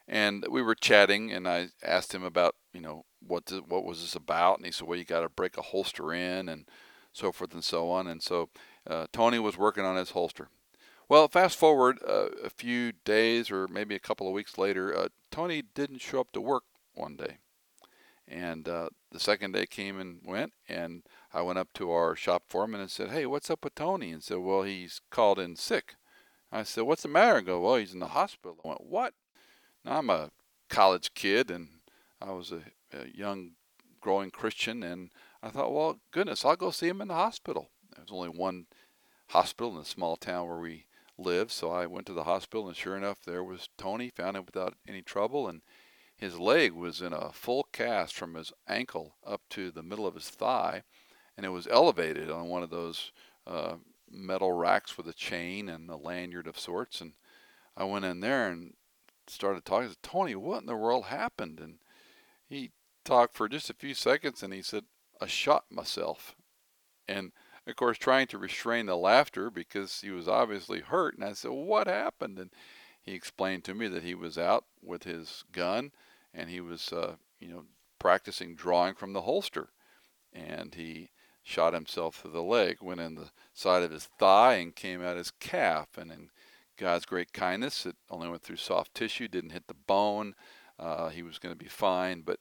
And 0.07 0.45
we 0.51 0.61
were 0.61 0.75
chatting, 0.75 1.31
and 1.31 1.49
I 1.49 1.69
asked 1.83 2.13
him 2.13 2.25
about, 2.25 2.57
you 2.73 2.81
know, 2.81 3.05
what 3.27 3.47
the, 3.47 3.59
what 3.59 3.85
was 3.85 4.01
this 4.01 4.15
about? 4.15 4.57
And 4.57 4.67
he 4.67 4.73
said, 4.73 4.89
well, 4.89 4.99
you 4.99 5.05
got 5.05 5.21
to 5.21 5.29
break 5.29 5.57
a 5.57 5.63
holster 5.63 6.13
in, 6.13 6.49
and 6.49 6.67
so 7.13 7.33
forth 7.33 7.55
and 7.55 7.65
so 7.65 7.91
on. 7.91 8.07
And 8.07 8.23
so 8.23 8.51
uh, 8.87 9.07
Tony 9.13 9.39
was 9.39 9.57
working 9.57 9.85
on 9.85 9.97
his 9.97 10.11
holster. 10.11 10.49
Well, 11.09 11.29
fast 11.29 11.59
forward 11.59 11.99
uh, 12.07 12.29
a 12.45 12.51
few 12.51 12.93
days 13.05 13.51
or 13.51 13.67
maybe 13.69 13.95
a 13.95 14.01
couple 14.01 14.29
of 14.29 14.33
weeks 14.33 14.59
later, 14.59 14.97
uh, 14.97 15.09
Tony 15.31 15.63
didn't 15.63 16.01
show 16.01 16.21
up 16.21 16.33
to 16.33 16.41
work 16.41 16.65
one 16.95 17.17
day. 17.17 17.39
And 18.31 18.69
uh, 18.69 18.91
the 19.11 19.19
second 19.19 19.53
day 19.53 19.67
came 19.67 19.99
and 19.99 20.21
went, 20.25 20.53
and 20.69 21.03
I 21.35 21.43
went 21.43 21.59
up 21.59 21.73
to 21.75 21.91
our 21.91 22.15
shop 22.15 22.45
foreman 22.49 22.81
and 22.81 22.91
said, 22.91 23.11
Hey, 23.11 23.27
what's 23.27 23.51
up 23.51 23.65
with 23.65 23.75
Tony? 23.75 24.13
And 24.13 24.23
said, 24.23 24.39
Well, 24.39 24.63
he's 24.63 25.01
called 25.11 25.41
in 25.41 25.57
sick. 25.57 25.97
I 26.53 26.63
said, 26.63 26.85
What's 26.85 27.03
the 27.03 27.09
matter? 27.09 27.39
And 27.39 27.47
go, 27.47 27.61
Well, 27.61 27.77
he's 27.77 27.93
in 27.93 27.99
the 27.99 28.07
hospital. 28.07 28.57
I 28.65 28.69
went, 28.69 28.85
What? 28.85 29.15
Now, 29.85 29.99
I'm 29.99 30.11
a 30.11 30.31
college 30.69 31.13
kid, 31.15 31.51
and 31.51 31.69
I 32.23 32.31
was 32.31 32.53
a, 32.53 32.63
a 32.97 33.09
young, 33.13 33.53
growing 34.01 34.31
Christian, 34.31 34.85
and 34.85 35.11
I 35.43 35.49
thought, 35.49 35.75
Well, 35.75 35.99
goodness, 36.13 36.45
I'll 36.45 36.55
go 36.55 36.71
see 36.71 36.87
him 36.87 37.01
in 37.01 37.09
the 37.09 37.15
hospital. 37.15 37.69
There's 37.97 38.13
only 38.13 38.29
one 38.29 38.67
hospital 39.31 39.73
in 39.73 39.79
the 39.79 39.85
small 39.85 40.17
town 40.17 40.47
where 40.47 40.59
we 40.59 40.87
live. 41.19 41.51
So 41.51 41.73
I 41.73 41.87
went 41.87 42.07
to 42.07 42.13
the 42.13 42.25
hospital, 42.25 42.69
and 42.69 42.77
sure 42.77 42.97
enough, 42.97 43.19
there 43.25 43.43
was 43.43 43.69
Tony. 43.77 44.11
Found 44.11 44.37
him 44.37 44.45
without 44.47 44.75
any 44.87 45.03
trouble, 45.03 45.49
and 45.49 45.63
his 46.21 46.39
leg 46.39 46.73
was 46.73 47.01
in 47.01 47.15
a 47.15 47.33
full 47.33 47.67
cast 47.73 48.15
from 48.15 48.35
his 48.35 48.53
ankle 48.69 49.17
up 49.27 49.41
to 49.49 49.71
the 49.71 49.83
middle 49.83 50.07
of 50.07 50.15
his 50.15 50.29
thigh, 50.29 50.83
and 51.35 51.47
it 51.47 51.49
was 51.49 51.67
elevated 51.67 52.31
on 52.31 52.47
one 52.49 52.63
of 52.63 52.69
those 52.69 53.11
uh, 53.47 53.77
metal 54.11 54.53
racks 54.53 54.99
with 54.99 55.09
a 55.09 55.15
chain 55.15 55.71
and 55.71 55.89
a 55.89 55.97
lanyard 55.97 56.47
of 56.47 56.59
sorts. 56.59 57.01
And 57.01 57.15
I 57.75 57.85
went 57.85 58.05
in 58.05 58.21
there 58.21 58.51
and 58.51 58.75
started 59.29 59.65
talking. 59.65 59.87
I 59.87 59.89
said, 59.89 60.03
Tony, 60.03 60.35
what 60.35 60.61
in 60.61 60.67
the 60.67 60.77
world 60.77 61.07
happened? 61.07 61.59
And 61.59 61.79
he 62.47 62.73
talked 63.03 63.35
for 63.35 63.49
just 63.49 63.71
a 63.71 63.75
few 63.75 63.95
seconds, 63.95 64.43
and 64.43 64.53
he 64.53 64.61
said, 64.61 64.85
I 65.23 65.27
shot 65.27 65.65
myself. 65.71 66.37
And 67.09 67.33
of 67.67 67.77
course, 67.77 67.97
trying 67.97 68.27
to 68.27 68.39
restrain 68.39 68.85
the 68.85 68.97
laughter 68.97 69.51
because 69.51 70.03
he 70.03 70.11
was 70.11 70.29
obviously 70.29 70.81
hurt. 70.81 71.15
And 71.15 71.25
I 71.25 71.33
said, 71.33 71.51
What 71.51 71.87
happened? 71.87 72.39
And 72.39 72.51
he 73.01 73.15
explained 73.15 73.65
to 73.65 73.75
me 73.75 73.89
that 73.89 74.03
he 74.03 74.15
was 74.15 74.37
out 74.37 74.67
with 74.83 75.05
his 75.05 75.45
gun 75.51 75.93
and 76.33 76.51
he 76.51 76.61
was, 76.61 76.93
uh, 76.93 77.17
you 77.39 77.49
know, 77.49 77.65
practicing 77.99 78.55
drawing 78.55 78.95
from 78.95 79.13
the 79.13 79.23
holster. 79.23 79.71
And 80.33 80.75
he 80.75 81.11
shot 81.43 81.75
himself 81.75 82.17
through 82.17 82.33
the 82.33 82.43
leg, 82.43 82.79
went 82.81 83.01
in 83.01 83.15
the 83.15 83.31
side 83.53 83.83
of 83.83 83.91
his 83.91 84.09
thigh, 84.19 84.55
and 84.55 84.75
came 84.75 85.03
out 85.03 85.17
his 85.17 85.33
calf. 85.33 85.99
And 85.99 86.13
in 86.13 86.31
God's 86.77 87.07
great 87.07 87.33
kindness, 87.33 87.85
it 87.87 87.97
only 88.11 88.29
went 88.29 88.43
through 88.43 88.57
soft 88.57 88.95
tissue, 88.95 89.29
didn't 89.29 89.51
hit 89.51 89.67
the 89.67 89.75
bone. 89.75 90.35
Uh, 90.79 91.09
he 91.09 91.23
was 91.23 91.39
going 91.39 91.55
to 91.55 91.59
be 91.59 91.69
fine. 91.69 92.23
But 92.23 92.39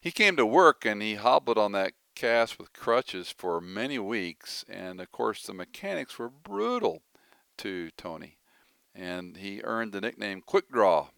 he 0.00 0.10
came 0.10 0.36
to 0.36 0.46
work 0.46 0.84
and 0.84 1.02
he 1.02 1.14
hobbled 1.14 1.58
on 1.58 1.72
that 1.72 1.92
cast 2.14 2.58
with 2.58 2.72
crutches 2.72 3.34
for 3.36 3.60
many 3.60 3.98
weeks, 3.98 4.64
and 4.68 5.00
of 5.00 5.10
course, 5.12 5.42
the 5.42 5.54
mechanics 5.54 6.18
were 6.18 6.28
brutal 6.28 7.02
to 7.58 7.90
Tony, 7.96 8.38
and 8.94 9.36
he 9.38 9.60
earned 9.62 9.92
the 9.92 10.00
nickname 10.00 10.42
Quick 10.44 10.70
Draw. 10.70 11.08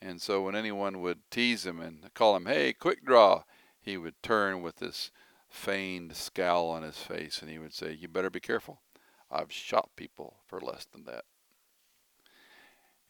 And 0.00 0.20
so, 0.20 0.42
when 0.42 0.54
anyone 0.54 1.00
would 1.00 1.20
tease 1.30 1.64
him 1.64 1.80
and 1.80 2.12
call 2.14 2.36
him, 2.36 2.46
Hey, 2.46 2.72
Quick 2.72 3.04
Draw, 3.04 3.42
he 3.80 3.96
would 3.96 4.22
turn 4.22 4.62
with 4.62 4.76
this 4.76 5.10
feigned 5.48 6.14
scowl 6.16 6.68
on 6.68 6.82
his 6.82 6.98
face 6.98 7.40
and 7.40 7.50
he 7.50 7.58
would 7.58 7.72
say, 7.72 7.92
You 7.92 8.08
better 8.08 8.30
be 8.30 8.40
careful. 8.40 8.82
I've 9.30 9.52
shot 9.52 9.90
people 9.96 10.36
for 10.46 10.60
less 10.60 10.86
than 10.86 11.04
that. 11.04 11.24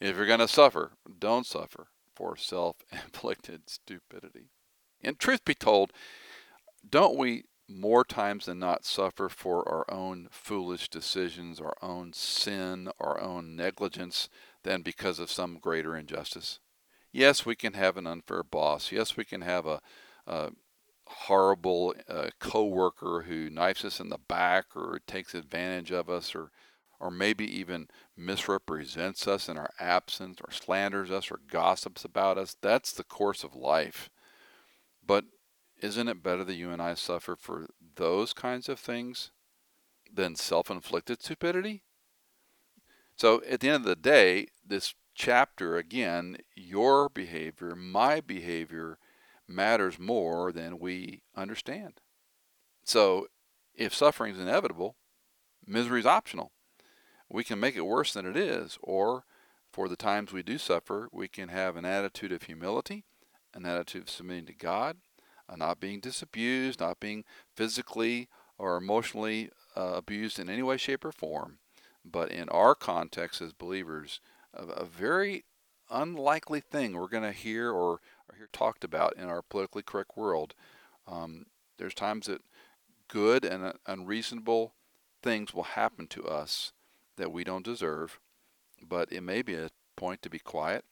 If 0.00 0.16
you're 0.16 0.26
going 0.26 0.40
to 0.40 0.48
suffer, 0.48 0.92
don't 1.18 1.46
suffer 1.46 1.88
for 2.14 2.36
self 2.36 2.76
inflicted 2.92 3.62
stupidity. 3.68 4.50
And 5.02 5.18
truth 5.18 5.44
be 5.44 5.54
told, 5.54 5.92
don't 6.88 7.16
we 7.16 7.44
more 7.68 8.04
times 8.04 8.46
than 8.46 8.58
not 8.58 8.84
suffer 8.84 9.28
for 9.28 9.68
our 9.68 9.84
own 9.92 10.28
foolish 10.30 10.88
decisions, 10.88 11.60
our 11.60 11.76
own 11.82 12.12
sin, 12.12 12.88
our 13.00 13.20
own 13.20 13.56
negligence 13.56 14.28
than 14.62 14.82
because 14.82 15.18
of 15.18 15.30
some 15.30 15.58
greater 15.58 15.96
injustice? 15.96 16.60
Yes, 17.16 17.46
we 17.46 17.56
can 17.56 17.72
have 17.72 17.96
an 17.96 18.06
unfair 18.06 18.42
boss. 18.42 18.92
Yes, 18.92 19.16
we 19.16 19.24
can 19.24 19.40
have 19.40 19.64
a, 19.64 19.80
a 20.26 20.50
horrible 21.06 21.94
uh, 22.06 22.28
coworker 22.40 23.24
who 23.26 23.48
knifes 23.48 23.86
us 23.86 24.00
in 24.00 24.10
the 24.10 24.18
back 24.18 24.76
or 24.76 25.00
takes 25.06 25.34
advantage 25.34 25.90
of 25.90 26.10
us 26.10 26.34
or 26.34 26.50
or 27.00 27.10
maybe 27.10 27.46
even 27.46 27.88
misrepresents 28.18 29.26
us 29.26 29.48
in 29.48 29.56
our 29.56 29.70
absence 29.80 30.40
or 30.46 30.50
slanders 30.52 31.10
us 31.10 31.30
or 31.30 31.40
gossips 31.50 32.04
about 32.04 32.36
us. 32.36 32.54
That's 32.60 32.92
the 32.92 33.04
course 33.04 33.44
of 33.44 33.54
life. 33.54 34.10
But 35.06 35.24
isn't 35.80 36.08
it 36.08 36.22
better 36.22 36.44
that 36.44 36.54
you 36.54 36.70
and 36.70 36.82
I 36.82 36.92
suffer 36.92 37.34
for 37.34 37.68
those 37.96 38.34
kinds 38.34 38.68
of 38.68 38.78
things 38.78 39.30
than 40.12 40.36
self 40.36 40.70
inflicted 40.70 41.22
stupidity? 41.22 41.82
So 43.16 43.42
at 43.48 43.60
the 43.60 43.68
end 43.68 43.84
of 43.84 43.88
the 43.88 43.96
day, 43.96 44.48
this 44.66 44.94
chapter, 45.16 45.76
again, 45.76 46.36
your 46.54 47.08
behavior, 47.08 47.74
my 47.74 48.20
behavior 48.20 48.98
matters 49.48 49.98
more 49.98 50.52
than 50.52 50.78
we 50.78 51.22
understand. 51.34 52.00
So 52.84 53.26
if 53.74 53.94
suffering 53.94 54.34
is 54.34 54.40
inevitable, 54.40 54.94
misery 55.66 56.00
is 56.00 56.06
optional. 56.06 56.52
We 57.28 57.42
can 57.42 57.58
make 57.58 57.74
it 57.76 57.86
worse 57.86 58.12
than 58.12 58.26
it 58.26 58.36
is, 58.36 58.78
or 58.82 59.24
for 59.72 59.88
the 59.88 59.96
times 59.96 60.32
we 60.32 60.42
do 60.42 60.58
suffer, 60.58 61.08
we 61.10 61.28
can 61.28 61.48
have 61.48 61.76
an 61.76 61.84
attitude 61.84 62.30
of 62.30 62.44
humility, 62.44 63.04
an 63.54 63.66
attitude 63.66 64.02
of 64.02 64.10
submitting 64.10 64.46
to 64.46 64.54
God, 64.54 64.98
uh, 65.48 65.56
not 65.56 65.80
being 65.80 65.98
disabused, 65.98 66.80
not 66.80 67.00
being 67.00 67.24
physically 67.54 68.28
or 68.58 68.76
emotionally 68.76 69.50
uh, 69.76 69.92
abused 69.94 70.38
in 70.38 70.48
any 70.50 70.62
way, 70.62 70.76
shape, 70.76 71.04
or 71.04 71.12
form. 71.12 71.58
But 72.04 72.30
in 72.30 72.48
our 72.50 72.74
context 72.74 73.40
as 73.40 73.52
believers, 73.52 74.20
a, 74.56 74.82
a 74.82 74.84
very 74.84 75.44
unlikely 75.90 76.60
thing 76.60 76.94
we're 76.94 77.08
going 77.08 77.22
to 77.22 77.32
hear 77.32 77.70
or, 77.70 78.00
or, 78.28 78.36
hear 78.36 78.48
talked 78.52 78.84
about 78.84 79.16
in 79.16 79.28
our 79.28 79.42
politically 79.42 79.82
correct 79.82 80.16
world. 80.16 80.54
Um, 81.06 81.46
there's 81.78 81.94
times 81.94 82.26
that 82.26 82.42
good 83.08 83.44
and 83.44 83.64
uh, 83.64 83.72
unreasonable 83.86 84.74
things 85.22 85.54
will 85.54 85.62
happen 85.62 86.06
to 86.08 86.24
us 86.24 86.72
that 87.16 87.32
we 87.32 87.44
don't 87.44 87.64
deserve, 87.64 88.18
but 88.86 89.12
it 89.12 89.22
may 89.22 89.42
be 89.42 89.54
a 89.54 89.70
point 89.96 90.22
to 90.22 90.30
be 90.30 90.38
quiet 90.38 90.84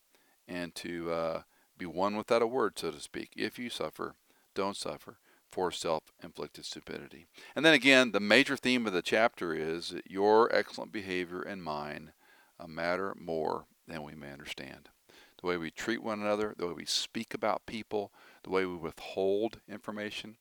and 0.46 0.74
to 0.76 1.10
uh, 1.10 1.42
be 1.76 1.86
one 1.86 2.16
without 2.16 2.42
a 2.42 2.46
word, 2.46 2.78
so 2.78 2.90
to 2.90 3.00
speak. 3.00 3.30
If 3.36 3.58
you 3.58 3.68
suffer, 3.68 4.14
don't 4.54 4.76
suffer 4.76 5.18
for 5.50 5.70
self 5.70 6.02
inflicted 6.22 6.64
stupidity. 6.64 7.26
And 7.54 7.64
then 7.64 7.74
again, 7.74 8.12
the 8.12 8.20
major 8.20 8.56
theme 8.56 8.86
of 8.86 8.92
the 8.92 9.02
chapter 9.02 9.54
is 9.54 9.94
your 10.06 10.54
excellent 10.54 10.92
behavior 10.92 11.42
and 11.42 11.62
mine 11.62 12.12
a 12.64 12.68
matter 12.68 13.14
more 13.18 13.66
than 13.86 14.02
we 14.02 14.14
may 14.14 14.32
understand. 14.32 14.88
The 15.40 15.46
way 15.46 15.56
we 15.56 15.70
treat 15.70 16.02
one 16.02 16.20
another, 16.20 16.54
the 16.56 16.66
way 16.66 16.72
we 16.72 16.86
speak 16.86 17.34
about 17.34 17.66
people, 17.66 18.12
the 18.42 18.50
way 18.50 18.64
we 18.64 18.76
withhold 18.76 19.60
information. 19.68 20.36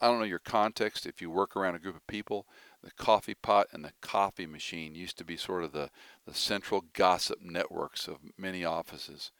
I 0.00 0.06
don't 0.06 0.18
know 0.18 0.24
your 0.24 0.38
context 0.38 1.04
if 1.04 1.20
you 1.20 1.30
work 1.30 1.56
around 1.56 1.74
a 1.74 1.80
group 1.80 1.96
of 1.96 2.06
people. 2.06 2.46
The 2.82 2.92
coffee 2.92 3.34
pot 3.34 3.66
and 3.72 3.84
the 3.84 3.92
coffee 4.00 4.46
machine 4.46 4.94
used 4.94 5.18
to 5.18 5.24
be 5.24 5.36
sort 5.36 5.64
of 5.64 5.72
the, 5.72 5.90
the 6.26 6.34
central 6.34 6.84
gossip 6.94 7.40
networks 7.42 8.08
of 8.08 8.18
many 8.38 8.64
offices. 8.64 9.32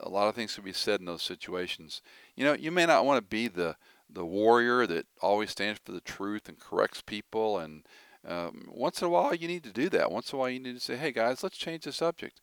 A 0.00 0.10
lot 0.10 0.28
of 0.28 0.34
things 0.34 0.54
can 0.54 0.64
be 0.64 0.74
said 0.74 1.00
in 1.00 1.06
those 1.06 1.22
situations. 1.22 2.02
You 2.34 2.44
know, 2.44 2.52
you 2.52 2.70
may 2.70 2.84
not 2.84 3.06
want 3.06 3.18
to 3.18 3.26
be 3.26 3.48
the, 3.48 3.76
the 4.10 4.26
warrior 4.26 4.86
that 4.86 5.06
always 5.22 5.50
stands 5.50 5.80
for 5.82 5.92
the 5.92 6.00
truth 6.02 6.48
and 6.48 6.58
corrects 6.58 7.00
people. 7.00 7.58
And 7.58 7.86
um, 8.26 8.66
once 8.68 9.00
in 9.00 9.06
a 9.06 9.10
while, 9.10 9.34
you 9.34 9.46
need 9.46 9.62
to 9.64 9.72
do 9.72 9.88
that. 9.90 10.10
Once 10.10 10.32
in 10.32 10.36
a 10.36 10.40
while, 10.40 10.50
you 10.50 10.58
need 10.58 10.74
to 10.74 10.80
say, 10.80 10.96
hey, 10.96 11.12
guys, 11.12 11.42
let's 11.42 11.56
change 11.56 11.84
the 11.84 11.92
subject. 11.92 12.40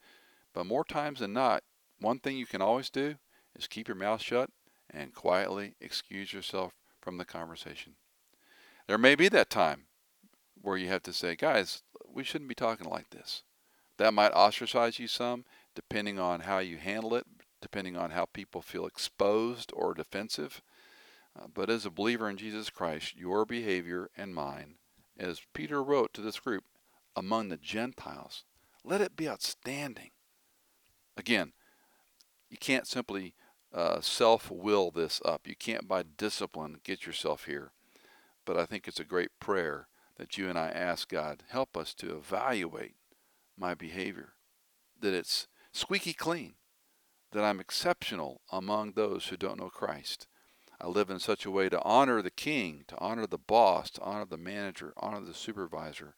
But 0.53 0.65
more 0.65 0.85
times 0.85 1.19
than 1.19 1.33
not, 1.33 1.63
one 1.99 2.19
thing 2.19 2.37
you 2.37 2.45
can 2.45 2.61
always 2.61 2.89
do 2.89 3.15
is 3.55 3.67
keep 3.67 3.87
your 3.87 3.97
mouth 3.97 4.21
shut 4.21 4.49
and 4.89 5.13
quietly 5.13 5.75
excuse 5.81 6.31
yourself 6.31 6.73
from 7.01 7.17
the 7.17 7.25
conversation. 7.25 7.95
There 8.87 8.97
may 8.97 9.15
be 9.15 9.29
that 9.29 9.49
time 9.49 9.83
where 10.61 10.77
you 10.77 10.87
have 10.87 11.03
to 11.03 11.13
say, 11.13 11.35
guys, 11.35 11.83
we 12.07 12.23
shouldn't 12.23 12.49
be 12.49 12.55
talking 12.55 12.89
like 12.89 13.09
this. 13.09 13.43
That 13.97 14.13
might 14.13 14.31
ostracize 14.31 14.99
you 14.99 15.07
some, 15.07 15.45
depending 15.75 16.19
on 16.19 16.41
how 16.41 16.59
you 16.59 16.77
handle 16.77 17.15
it, 17.15 17.25
depending 17.61 17.97
on 17.97 18.11
how 18.11 18.25
people 18.25 18.61
feel 18.61 18.85
exposed 18.85 19.71
or 19.73 19.93
defensive. 19.93 20.61
Uh, 21.37 21.47
but 21.53 21.69
as 21.69 21.85
a 21.85 21.91
believer 21.91 22.29
in 22.29 22.37
Jesus 22.37 22.69
Christ, 22.69 23.15
your 23.17 23.45
behavior 23.45 24.09
and 24.17 24.33
mine, 24.33 24.75
as 25.17 25.41
Peter 25.53 25.83
wrote 25.83 26.13
to 26.13 26.21
this 26.21 26.39
group, 26.39 26.63
among 27.15 27.49
the 27.49 27.57
Gentiles, 27.57 28.43
let 28.83 29.01
it 29.01 29.15
be 29.15 29.29
outstanding. 29.29 30.11
Again, 31.15 31.53
you 32.49 32.57
can't 32.57 32.87
simply 32.87 33.35
uh, 33.73 34.01
self 34.01 34.51
will 34.51 34.91
this 34.91 35.21
up. 35.25 35.47
You 35.47 35.55
can't, 35.55 35.87
by 35.87 36.03
discipline, 36.03 36.77
get 36.83 37.05
yourself 37.05 37.45
here. 37.45 37.71
But 38.45 38.57
I 38.57 38.65
think 38.65 38.87
it's 38.87 38.99
a 38.99 39.05
great 39.05 39.31
prayer 39.39 39.87
that 40.17 40.37
you 40.37 40.49
and 40.49 40.57
I 40.57 40.69
ask 40.69 41.09
God, 41.09 41.43
help 41.49 41.75
us 41.75 41.93
to 41.95 42.15
evaluate 42.15 42.95
my 43.57 43.73
behavior, 43.73 44.33
that 44.99 45.13
it's 45.13 45.47
squeaky 45.71 46.13
clean, 46.13 46.55
that 47.31 47.43
I'm 47.43 47.59
exceptional 47.59 48.41
among 48.51 48.91
those 48.91 49.27
who 49.27 49.37
don't 49.37 49.59
know 49.59 49.69
Christ. 49.69 50.27
I 50.83 50.87
live 50.87 51.09
in 51.09 51.19
such 51.19 51.45
a 51.45 51.51
way 51.51 51.69
to 51.69 51.81
honor 51.83 52.21
the 52.21 52.29
king, 52.29 52.83
to 52.89 52.97
honor 52.97 53.25
the 53.25 53.37
boss, 53.37 53.89
to 53.91 54.01
honor 54.01 54.25
the 54.25 54.37
manager, 54.37 54.91
honor 54.97 55.21
the 55.21 55.33
supervisor, 55.33 56.13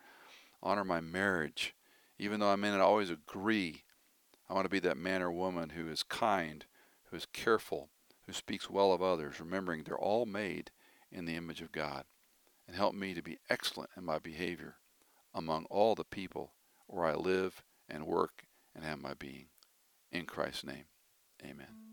honor 0.63 0.83
my 0.83 0.99
marriage. 0.99 1.75
Even 2.17 2.39
though 2.39 2.49
I 2.49 2.55
may 2.55 2.71
not 2.71 2.81
always 2.81 3.11
agree, 3.11 3.83
I 4.49 4.55
want 4.55 4.65
to 4.65 4.69
be 4.69 4.79
that 4.79 4.97
man 4.97 5.21
or 5.21 5.31
woman 5.31 5.69
who 5.69 5.87
is 5.87 6.01
kind, 6.01 6.65
who 7.11 7.15
is 7.15 7.27
careful, 7.27 7.89
who 8.25 8.33
speaks 8.33 8.67
well 8.67 8.91
of 8.91 9.03
others, 9.03 9.39
remembering 9.39 9.83
they're 9.83 9.95
all 9.95 10.25
made 10.25 10.71
in 11.11 11.25
the 11.25 11.35
image 11.35 11.61
of 11.61 11.71
God 11.71 12.05
and 12.67 12.75
help 12.75 12.95
me 12.95 13.13
to 13.13 13.21
be 13.21 13.37
excellent 13.51 13.91
in 13.95 14.03
my 14.03 14.17
behavior 14.17 14.77
among 15.31 15.65
all 15.65 15.93
the 15.93 16.03
people 16.03 16.53
where 16.87 17.05
I 17.05 17.13
live 17.13 17.63
and 17.87 18.07
work 18.07 18.45
and 18.73 18.83
have 18.83 18.99
my 18.99 19.13
being. 19.13 19.45
In 20.11 20.25
Christ's 20.25 20.63
name, 20.63 20.85
amen. 21.43 21.84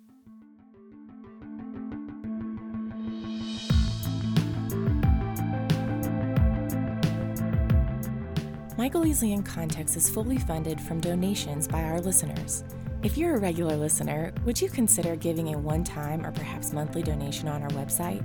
Michael 8.82 9.02
Easley 9.02 9.30
in 9.32 9.44
Context 9.44 9.96
is 9.96 10.10
fully 10.10 10.38
funded 10.38 10.80
from 10.80 11.00
donations 11.00 11.68
by 11.68 11.84
our 11.84 12.00
listeners. 12.00 12.64
If 13.04 13.16
you're 13.16 13.36
a 13.36 13.38
regular 13.38 13.76
listener, 13.76 14.32
would 14.44 14.60
you 14.60 14.68
consider 14.68 15.14
giving 15.14 15.54
a 15.54 15.58
one 15.58 15.84
time 15.84 16.26
or 16.26 16.32
perhaps 16.32 16.72
monthly 16.72 17.00
donation 17.00 17.46
on 17.46 17.62
our 17.62 17.68
website? 17.68 18.24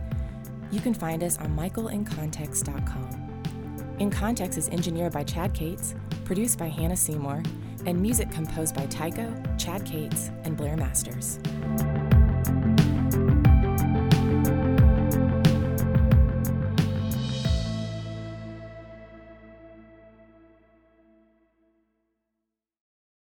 You 0.71 0.79
can 0.79 0.95
find 0.95 1.21
us 1.21 1.37
on 1.37 1.55
michaelincontext.com. 1.55 3.43
In 3.99 4.09
Context 4.09 4.57
is 4.57 4.67
engineered 4.69 5.13
by 5.13 5.23
Chad 5.23 5.53
Cates, 5.53 5.93
produced 6.25 6.57
by 6.57 6.69
Hannah 6.69 6.97
Seymour, 6.97 7.43
and 7.85 8.01
music 8.01 8.31
composed 8.31 8.73
by 8.73 8.87
Tycho, 8.87 9.31
Chad 9.59 9.85
Cates, 9.85 10.31
and 10.43 10.57
Blair 10.57 10.75
Masters. 10.75 11.37